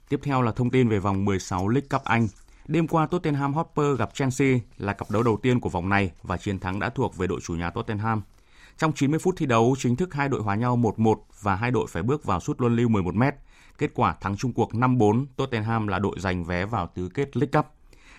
Tiếp 0.10 0.20
theo 0.24 0.42
là 0.42 0.52
thông 0.52 0.70
tin 0.70 0.90
về 0.90 1.00
vòng 1.00 1.26
16 1.26 1.68
League 1.68 1.88
Cup 1.90 2.04
Anh. 2.04 2.28
Đêm 2.68 2.88
qua 2.88 3.08
Tottenham 3.08 3.54
Hotspur 3.54 4.00
gặp 4.00 4.14
Chelsea 4.14 4.60
là 4.78 4.94
cặp 4.94 5.12
đấu 5.12 5.24
đầu 5.24 5.38
tiên 5.42 5.60
của 5.60 5.70
vòng 5.70 5.90
này 5.90 6.12
và 6.24 6.38
chiến 6.38 6.60
thắng 6.60 6.80
đã 6.80 6.90
thuộc 6.90 7.18
về 7.18 7.28
đội 7.28 7.40
chủ 7.44 7.54
nhà 7.54 7.70
Tottenham. 7.70 8.22
Trong 8.78 8.94
90 8.94 9.20
phút 9.20 9.36
thi 9.38 9.46
đấu, 9.46 9.76
chính 9.80 9.96
thức 9.96 10.14
hai 10.14 10.30
đội 10.30 10.42
hòa 10.42 10.56
nhau 10.56 10.78
1-1 10.78 11.16
và 11.42 11.56
hai 11.56 11.72
đội 11.72 11.88
phải 11.90 12.04
bước 12.04 12.26
vào 12.26 12.40
sút 12.40 12.62
luân 12.62 12.76
lưu 12.76 12.90
11 12.90 13.16
m. 13.16 13.24
Kết 13.78 13.92
quả 13.94 14.16
thắng 14.22 14.38
chung 14.38 14.54
cuộc 14.54 14.72
5-4, 14.74 15.26
Tottenham 15.36 15.88
là 15.88 16.00
đội 16.00 16.16
giành 16.20 16.44
vé 16.44 16.66
vào 16.66 16.88
tứ 16.96 17.10
kết 17.14 17.38
League 17.38 17.62
Cup. 17.62 17.66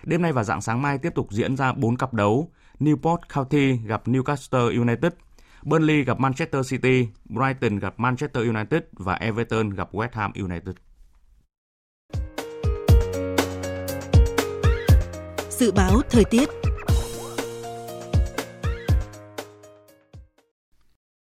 Đêm 0.03 0.21
nay 0.21 0.33
và 0.33 0.43
dạng 0.43 0.61
sáng 0.61 0.81
mai 0.81 0.97
tiếp 0.97 1.11
tục 1.15 1.27
diễn 1.31 1.57
ra 1.57 1.73
4 1.73 1.97
cặp 1.97 2.13
đấu. 2.13 2.51
Newport 2.79 3.17
County 3.35 3.77
gặp 3.77 4.07
Newcastle 4.07 4.81
United, 4.81 5.11
Burnley 5.65 6.03
gặp 6.03 6.19
Manchester 6.19 6.69
City, 6.69 7.07
Brighton 7.25 7.79
gặp 7.79 7.99
Manchester 7.99 8.47
United 8.47 8.81
và 8.91 9.13
Everton 9.13 9.69
gặp 9.69 9.93
West 9.93 10.09
Ham 10.11 10.31
United. 10.35 10.75
Dự 15.49 15.71
báo 15.71 16.01
thời 16.09 16.23
tiết 16.25 16.49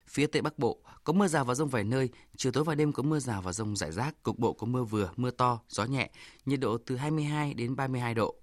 Phía 0.08 0.26
Tây 0.26 0.42
Bắc 0.42 0.58
Bộ 0.58 0.78
có 1.04 1.12
mưa 1.12 1.26
rào 1.26 1.44
và 1.44 1.54
rông 1.54 1.68
vài 1.68 1.84
nơi, 1.84 2.08
chiều 2.36 2.52
tối 2.52 2.64
và 2.64 2.74
đêm 2.74 2.92
có 2.92 3.02
mưa 3.02 3.18
rào 3.18 3.42
và 3.42 3.52
rông 3.52 3.76
rải 3.76 3.92
rác, 3.92 4.22
cục 4.22 4.38
bộ 4.38 4.52
có 4.52 4.66
mưa 4.66 4.84
vừa, 4.84 5.10
mưa 5.16 5.30
to, 5.30 5.60
gió 5.68 5.84
nhẹ, 5.84 6.10
nhiệt 6.46 6.60
độ 6.60 6.78
từ 6.86 6.96
22 6.96 7.54
đến 7.54 7.76
32 7.76 8.14
độ. 8.14 8.34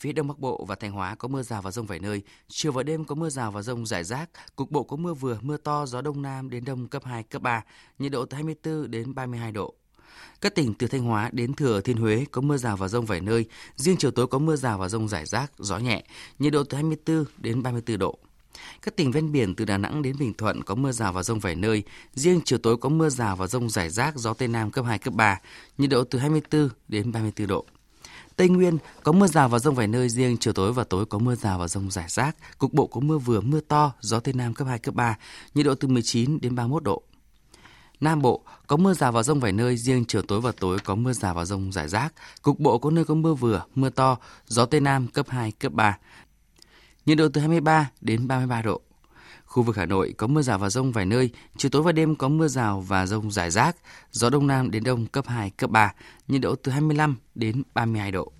Phía 0.00 0.12
Đông 0.12 0.28
Bắc 0.28 0.38
Bộ 0.38 0.64
và 0.68 0.74
Thanh 0.74 0.92
Hóa 0.92 1.14
có 1.14 1.28
mưa 1.28 1.42
rào 1.42 1.62
và 1.62 1.70
rông 1.70 1.86
vài 1.86 1.98
nơi, 1.98 2.22
chiều 2.48 2.72
và 2.72 2.82
đêm 2.82 3.04
có 3.04 3.14
mưa 3.14 3.30
rào 3.30 3.50
và 3.50 3.62
rông 3.62 3.86
rải 3.86 4.04
rác, 4.04 4.30
cục 4.56 4.70
bộ 4.70 4.82
có 4.82 4.96
mưa 4.96 5.14
vừa, 5.14 5.38
mưa 5.42 5.56
to, 5.56 5.86
gió 5.86 6.00
Đông 6.00 6.22
Nam 6.22 6.50
đến 6.50 6.64
Đông 6.64 6.88
cấp 6.88 7.04
2, 7.04 7.22
cấp 7.22 7.42
3, 7.42 7.64
nhiệt 7.98 8.12
độ 8.12 8.24
từ 8.24 8.34
24 8.34 8.90
đến 8.90 9.14
32 9.14 9.52
độ. 9.52 9.74
Các 10.40 10.54
tỉnh 10.54 10.74
từ 10.74 10.86
Thanh 10.86 11.02
Hóa 11.02 11.30
đến 11.32 11.54
Thừa 11.54 11.80
Thiên 11.80 11.96
Huế 11.96 12.24
có 12.30 12.40
mưa 12.40 12.56
rào 12.56 12.76
và 12.76 12.88
rông 12.88 13.06
vài 13.06 13.20
nơi, 13.20 13.44
riêng 13.76 13.96
chiều 13.98 14.10
tối 14.10 14.26
có 14.26 14.38
mưa 14.38 14.56
rào 14.56 14.78
và 14.78 14.88
rông 14.88 15.08
rải 15.08 15.26
rác, 15.26 15.52
gió 15.58 15.78
nhẹ, 15.78 16.04
nhiệt 16.38 16.52
độ 16.52 16.64
từ 16.64 16.76
24 16.76 17.24
đến 17.38 17.62
34 17.62 17.98
độ. 17.98 18.18
Các 18.82 18.96
tỉnh 18.96 19.10
ven 19.10 19.32
biển 19.32 19.54
từ 19.54 19.64
Đà 19.64 19.78
Nẵng 19.78 20.02
đến 20.02 20.16
Bình 20.18 20.34
Thuận 20.34 20.62
có 20.62 20.74
mưa 20.74 20.92
rào 20.92 21.12
và 21.12 21.22
rông 21.22 21.38
vài 21.38 21.54
nơi, 21.54 21.82
riêng 22.14 22.40
chiều 22.44 22.58
tối 22.58 22.76
có 22.76 22.88
mưa 22.88 23.08
rào 23.08 23.36
và 23.36 23.46
rông 23.46 23.70
rải 23.70 23.90
rác, 23.90 24.16
gió 24.16 24.34
Tây 24.34 24.48
Nam 24.48 24.70
cấp 24.70 24.84
2, 24.84 24.98
cấp 24.98 25.14
3, 25.14 25.40
nhiệt 25.78 25.90
độ 25.90 26.04
từ 26.04 26.18
24 26.18 26.68
đến 26.88 27.12
34 27.12 27.46
độ. 27.46 27.66
Tây 28.40 28.48
Nguyên 28.48 28.78
có 29.02 29.12
mưa 29.12 29.26
rào 29.26 29.48
và 29.48 29.58
rông 29.58 29.74
vài 29.74 29.86
nơi, 29.86 30.08
riêng 30.08 30.36
chiều 30.40 30.52
tối 30.52 30.72
và 30.72 30.84
tối 30.84 31.06
có 31.06 31.18
mưa 31.18 31.34
rào 31.34 31.58
và 31.58 31.68
rông 31.68 31.90
rải 31.90 32.04
rác, 32.08 32.36
cục 32.58 32.72
bộ 32.72 32.86
có 32.86 33.00
mưa 33.00 33.18
vừa, 33.18 33.40
mưa 33.40 33.60
to, 33.60 33.92
gió 34.00 34.20
Tây 34.20 34.34
Nam 34.34 34.54
cấp 34.54 34.68
2, 34.68 34.78
cấp 34.78 34.94
3, 34.94 35.16
nhiệt 35.54 35.66
độ 35.66 35.74
từ 35.74 35.88
19 35.88 36.40
đến 36.40 36.54
31 36.54 36.82
độ. 36.82 37.02
Nam 38.00 38.22
Bộ 38.22 38.44
có 38.66 38.76
mưa 38.76 38.94
rào 38.94 39.12
và 39.12 39.22
rông 39.22 39.40
vài 39.40 39.52
nơi, 39.52 39.76
riêng 39.76 40.04
chiều 40.08 40.22
tối 40.22 40.40
và 40.40 40.52
tối 40.52 40.78
có 40.84 40.94
mưa 40.94 41.12
rào 41.12 41.34
và 41.34 41.44
rông 41.44 41.72
rải 41.72 41.88
rác, 41.88 42.14
cục 42.42 42.60
bộ 42.60 42.78
có 42.78 42.90
nơi 42.90 43.04
có 43.04 43.14
mưa 43.14 43.34
vừa, 43.34 43.62
mưa 43.74 43.90
to, 43.90 44.16
gió 44.46 44.66
Tây 44.66 44.80
Nam 44.80 45.06
cấp 45.06 45.26
2, 45.28 45.52
cấp 45.52 45.72
3. 45.72 45.98
Nhiệt 47.06 47.18
độ 47.18 47.28
từ 47.32 47.40
23 47.40 47.90
đến 48.00 48.28
33 48.28 48.62
độ. 48.62 48.80
Khu 49.50 49.62
vực 49.62 49.76
Hà 49.76 49.86
Nội 49.86 50.14
có 50.16 50.26
mưa 50.26 50.42
rào 50.42 50.58
và 50.58 50.70
rông 50.70 50.92
vài 50.92 51.06
nơi, 51.06 51.30
chiều 51.56 51.70
tối 51.70 51.82
và 51.82 51.92
đêm 51.92 52.16
có 52.16 52.28
mưa 52.28 52.48
rào 52.48 52.80
và 52.80 53.06
rông 53.06 53.30
rải 53.30 53.50
rác, 53.50 53.76
gió 54.10 54.30
Đông 54.30 54.46
Nam 54.46 54.70
đến 54.70 54.84
Đông 54.84 55.06
cấp 55.06 55.26
2, 55.28 55.50
cấp 55.50 55.70
3, 55.70 55.94
nhiệt 56.28 56.40
độ 56.40 56.54
từ 56.54 56.72
25 56.72 57.16
đến 57.34 57.62
32 57.74 58.12
độ. 58.12 58.32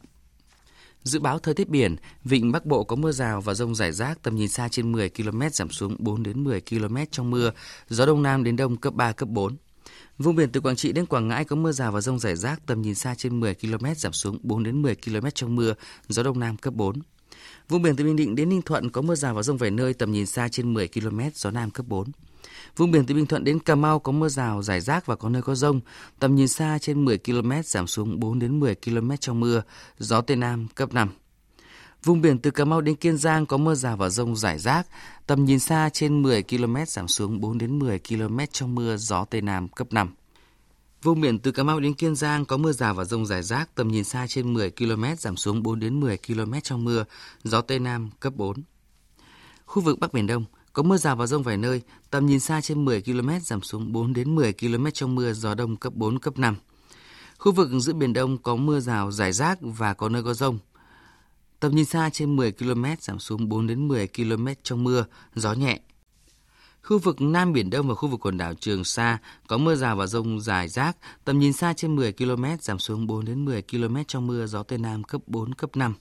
Dự 1.02 1.20
báo 1.20 1.38
thời 1.38 1.54
tiết 1.54 1.68
biển, 1.68 1.96
vịnh 2.24 2.52
Bắc 2.52 2.66
Bộ 2.66 2.84
có 2.84 2.96
mưa 2.96 3.12
rào 3.12 3.40
và 3.40 3.54
rông 3.54 3.74
rải 3.74 3.92
rác, 3.92 4.22
tầm 4.22 4.36
nhìn 4.36 4.48
xa 4.48 4.68
trên 4.68 4.92
10 4.92 5.10
km 5.10 5.42
giảm 5.52 5.70
xuống 5.70 5.96
4 5.98 6.22
đến 6.22 6.44
10 6.44 6.60
km 6.60 6.96
trong 7.10 7.30
mưa, 7.30 7.50
gió 7.88 8.06
đông 8.06 8.22
nam 8.22 8.44
đến 8.44 8.56
đông 8.56 8.76
cấp 8.76 8.94
3 8.94 9.12
cấp 9.12 9.28
4. 9.28 9.56
Vùng 10.18 10.36
biển 10.36 10.52
từ 10.52 10.60
Quảng 10.60 10.76
Trị 10.76 10.92
đến 10.92 11.06
Quảng 11.06 11.28
Ngãi 11.28 11.44
có 11.44 11.56
mưa 11.56 11.72
rào 11.72 11.92
và 11.92 12.00
rông 12.00 12.18
rải 12.18 12.36
rác, 12.36 12.66
tầm 12.66 12.82
nhìn 12.82 12.94
xa 12.94 13.14
trên 13.14 13.40
10 13.40 13.54
km 13.54 13.86
giảm 13.96 14.12
xuống 14.12 14.38
4 14.42 14.62
đến 14.62 14.82
10 14.82 14.94
km 14.94 15.26
trong 15.34 15.56
mưa, 15.56 15.74
gió 16.08 16.22
đông 16.22 16.40
nam 16.40 16.56
cấp 16.56 16.74
4. 16.74 17.00
Vùng 17.70 17.82
biển 17.82 17.96
từ 17.96 18.04
Bình 18.04 18.16
Định 18.16 18.34
đến 18.34 18.48
Ninh 18.48 18.62
Thuận 18.62 18.90
có 18.90 19.02
mưa 19.02 19.14
rào 19.14 19.34
và 19.34 19.42
rông 19.42 19.56
vài 19.56 19.70
nơi, 19.70 19.94
tầm 19.94 20.12
nhìn 20.12 20.26
xa 20.26 20.48
trên 20.48 20.74
10 20.74 20.88
km, 20.88 21.20
gió 21.34 21.50
nam 21.50 21.70
cấp 21.70 21.86
4. 21.88 22.08
Vùng 22.76 22.90
biển 22.90 23.06
từ 23.06 23.14
Bình 23.14 23.26
Thuận 23.26 23.44
đến 23.44 23.58
Cà 23.58 23.74
Mau 23.74 23.98
có 23.98 24.12
mưa 24.12 24.28
rào, 24.28 24.62
rải 24.62 24.80
rác 24.80 25.06
và 25.06 25.16
có 25.16 25.28
nơi 25.28 25.42
có 25.42 25.54
rông, 25.54 25.80
tầm 26.18 26.34
nhìn 26.34 26.48
xa 26.48 26.78
trên 26.80 27.04
10 27.04 27.18
km 27.18 27.52
giảm 27.64 27.86
xuống 27.86 28.20
4 28.20 28.38
đến 28.38 28.60
10 28.60 28.74
km 28.74 29.10
trong 29.20 29.40
mưa, 29.40 29.62
gió 29.98 30.20
tây 30.20 30.36
nam 30.36 30.66
cấp 30.74 30.92
5. 30.94 31.08
Vùng 32.04 32.20
biển 32.20 32.38
từ 32.38 32.50
Cà 32.50 32.64
Mau 32.64 32.80
đến 32.80 32.96
Kiên 32.96 33.16
Giang 33.16 33.46
có 33.46 33.56
mưa 33.56 33.74
rào 33.74 33.96
và 33.96 34.08
rông 34.08 34.36
rải 34.36 34.58
rác, 34.58 34.86
tầm 35.26 35.44
nhìn 35.44 35.58
xa 35.58 35.90
trên 35.92 36.22
10 36.22 36.42
km 36.42 36.76
giảm 36.86 37.08
xuống 37.08 37.40
4 37.40 37.58
đến 37.58 37.78
10 37.78 37.98
km 38.08 38.38
trong 38.52 38.74
mưa, 38.74 38.96
gió 38.96 39.24
tây 39.24 39.40
nam 39.40 39.68
cấp 39.68 39.92
5. 39.92 40.14
Vùng 41.02 41.20
biển 41.20 41.38
từ 41.38 41.52
Cà 41.52 41.62
Mau 41.62 41.80
đến 41.80 41.94
Kiên 41.94 42.14
Giang 42.14 42.44
có 42.44 42.56
mưa 42.56 42.72
rào 42.72 42.94
và 42.94 43.04
rông 43.04 43.26
rải 43.26 43.42
rác, 43.42 43.74
tầm 43.74 43.88
nhìn 43.88 44.04
xa 44.04 44.26
trên 44.26 44.54
10 44.54 44.70
km 44.70 45.04
giảm 45.18 45.36
xuống 45.36 45.62
4 45.62 45.80
đến 45.80 46.00
10 46.00 46.18
km 46.26 46.54
trong 46.62 46.84
mưa, 46.84 47.04
gió 47.44 47.60
tây 47.60 47.78
nam 47.78 48.10
cấp 48.20 48.32
4. 48.36 48.56
Khu 49.66 49.82
vực 49.82 49.98
Bắc 49.98 50.12
Biển 50.12 50.26
Đông 50.26 50.44
có 50.72 50.82
mưa 50.82 50.96
rào 50.96 51.16
và 51.16 51.26
rông 51.26 51.42
vài 51.42 51.56
nơi, 51.56 51.82
tầm 52.10 52.26
nhìn 52.26 52.40
xa 52.40 52.60
trên 52.60 52.84
10 52.84 53.02
km 53.02 53.30
giảm 53.42 53.62
xuống 53.62 53.92
4 53.92 54.12
đến 54.12 54.34
10 54.34 54.52
km 54.52 54.86
trong 54.94 55.14
mưa, 55.14 55.32
gió 55.32 55.54
đông 55.54 55.76
cấp 55.76 55.92
4, 55.94 56.18
cấp 56.18 56.38
5. 56.38 56.56
Khu 57.38 57.52
vực 57.52 57.68
giữa 57.80 57.92
Biển 57.92 58.12
Đông 58.12 58.38
có 58.38 58.56
mưa 58.56 58.80
rào 58.80 59.10
rải 59.10 59.32
rác 59.32 59.58
và 59.60 59.94
có 59.94 60.08
nơi 60.08 60.22
có 60.22 60.34
rông. 60.34 60.58
Tầm 61.60 61.74
nhìn 61.74 61.84
xa 61.84 62.10
trên 62.12 62.36
10 62.36 62.52
km 62.52 62.84
giảm 63.00 63.18
xuống 63.18 63.48
4 63.48 63.66
đến 63.66 63.88
10 63.88 64.08
km 64.16 64.48
trong 64.62 64.84
mưa, 64.84 65.04
gió 65.34 65.52
nhẹ. 65.52 65.80
Khu 66.82 66.98
vực 66.98 67.20
Nam 67.20 67.52
Biển 67.52 67.70
Đông 67.70 67.88
và 67.88 67.94
khu 67.94 68.08
vực 68.08 68.20
quần 68.20 68.38
đảo 68.38 68.54
Trường 68.54 68.84
Sa 68.84 69.18
có 69.46 69.58
mưa 69.58 69.74
rào 69.74 69.96
và 69.96 70.06
rông 70.06 70.40
rải 70.40 70.68
rác, 70.68 70.96
tầm 71.24 71.38
nhìn 71.38 71.52
xa 71.52 71.72
trên 71.72 71.96
10 71.96 72.12
km 72.12 72.44
giảm 72.60 72.78
xuống 72.78 73.06
4 73.06 73.24
đến 73.24 73.44
10 73.44 73.62
km 73.62 73.96
trong 74.08 74.26
mưa, 74.26 74.46
gió 74.46 74.62
Tây 74.62 74.78
Nam 74.78 75.04
cấp 75.04 75.20
4, 75.26 75.54
cấp 75.54 75.76
5. 75.76 75.94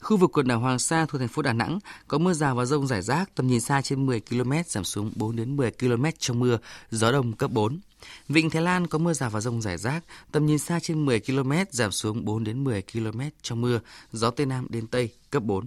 Khu 0.00 0.16
vực 0.16 0.30
quần 0.32 0.48
đảo 0.48 0.60
Hoàng 0.60 0.78
Sa 0.78 1.06
thuộc 1.06 1.18
thành 1.18 1.28
phố 1.28 1.42
Đà 1.42 1.52
Nẵng 1.52 1.78
có 2.08 2.18
mưa 2.18 2.32
rào 2.32 2.54
và 2.54 2.64
rông 2.64 2.86
rải 2.86 3.02
rác, 3.02 3.34
tầm 3.34 3.46
nhìn 3.46 3.60
xa 3.60 3.82
trên 3.82 4.06
10 4.06 4.20
km 4.20 4.52
giảm 4.66 4.84
xuống 4.84 5.12
4 5.16 5.36
đến 5.36 5.56
10 5.56 5.70
km 5.70 6.04
trong 6.18 6.40
mưa, 6.40 6.58
gió 6.90 7.12
đông 7.12 7.32
cấp 7.32 7.50
4. 7.50 7.80
Vịnh 8.28 8.50
Thái 8.50 8.62
Lan 8.62 8.86
có 8.86 8.98
mưa 8.98 9.12
rào 9.12 9.30
và 9.30 9.40
rông 9.40 9.62
rải 9.62 9.78
rác, 9.78 10.04
tầm 10.32 10.46
nhìn 10.46 10.58
xa 10.58 10.80
trên 10.80 11.06
10 11.06 11.20
km 11.20 11.52
giảm 11.70 11.92
xuống 11.92 12.24
4 12.24 12.44
đến 12.44 12.64
10 12.64 12.82
km 12.92 13.20
trong 13.42 13.60
mưa, 13.60 13.80
gió 14.12 14.30
tây 14.30 14.46
nam 14.46 14.66
đến 14.70 14.86
tây 14.86 15.10
cấp 15.30 15.42
4. 15.42 15.66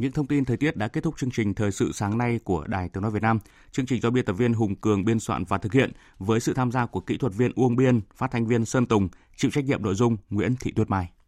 Những 0.00 0.12
thông 0.12 0.26
tin 0.26 0.44
thời 0.44 0.56
tiết 0.56 0.76
đã 0.76 0.88
kết 0.88 1.04
thúc 1.04 1.14
chương 1.18 1.30
trình 1.30 1.54
thời 1.54 1.70
sự 1.70 1.92
sáng 1.92 2.18
nay 2.18 2.40
của 2.44 2.66
Đài 2.66 2.88
Tiếng 2.88 3.02
nói 3.02 3.12
Việt 3.12 3.22
Nam. 3.22 3.38
Chương 3.72 3.86
trình 3.86 4.00
do 4.00 4.10
biên 4.10 4.24
tập 4.24 4.32
viên 4.32 4.52
Hùng 4.52 4.74
Cường 4.74 5.04
biên 5.04 5.20
soạn 5.20 5.44
và 5.44 5.58
thực 5.58 5.72
hiện 5.72 5.92
với 6.18 6.40
sự 6.40 6.54
tham 6.54 6.72
gia 6.72 6.86
của 6.86 7.00
kỹ 7.00 7.16
thuật 7.16 7.34
viên 7.34 7.52
Uông 7.54 7.76
Biên, 7.76 8.00
phát 8.14 8.30
thanh 8.30 8.46
viên 8.46 8.64
Sơn 8.64 8.86
Tùng, 8.86 9.08
chịu 9.36 9.50
trách 9.50 9.64
nhiệm 9.64 9.82
nội 9.82 9.94
dung 9.94 10.16
Nguyễn 10.30 10.56
Thị 10.56 10.72
Tuyết 10.72 10.90
Mai. 10.90 11.10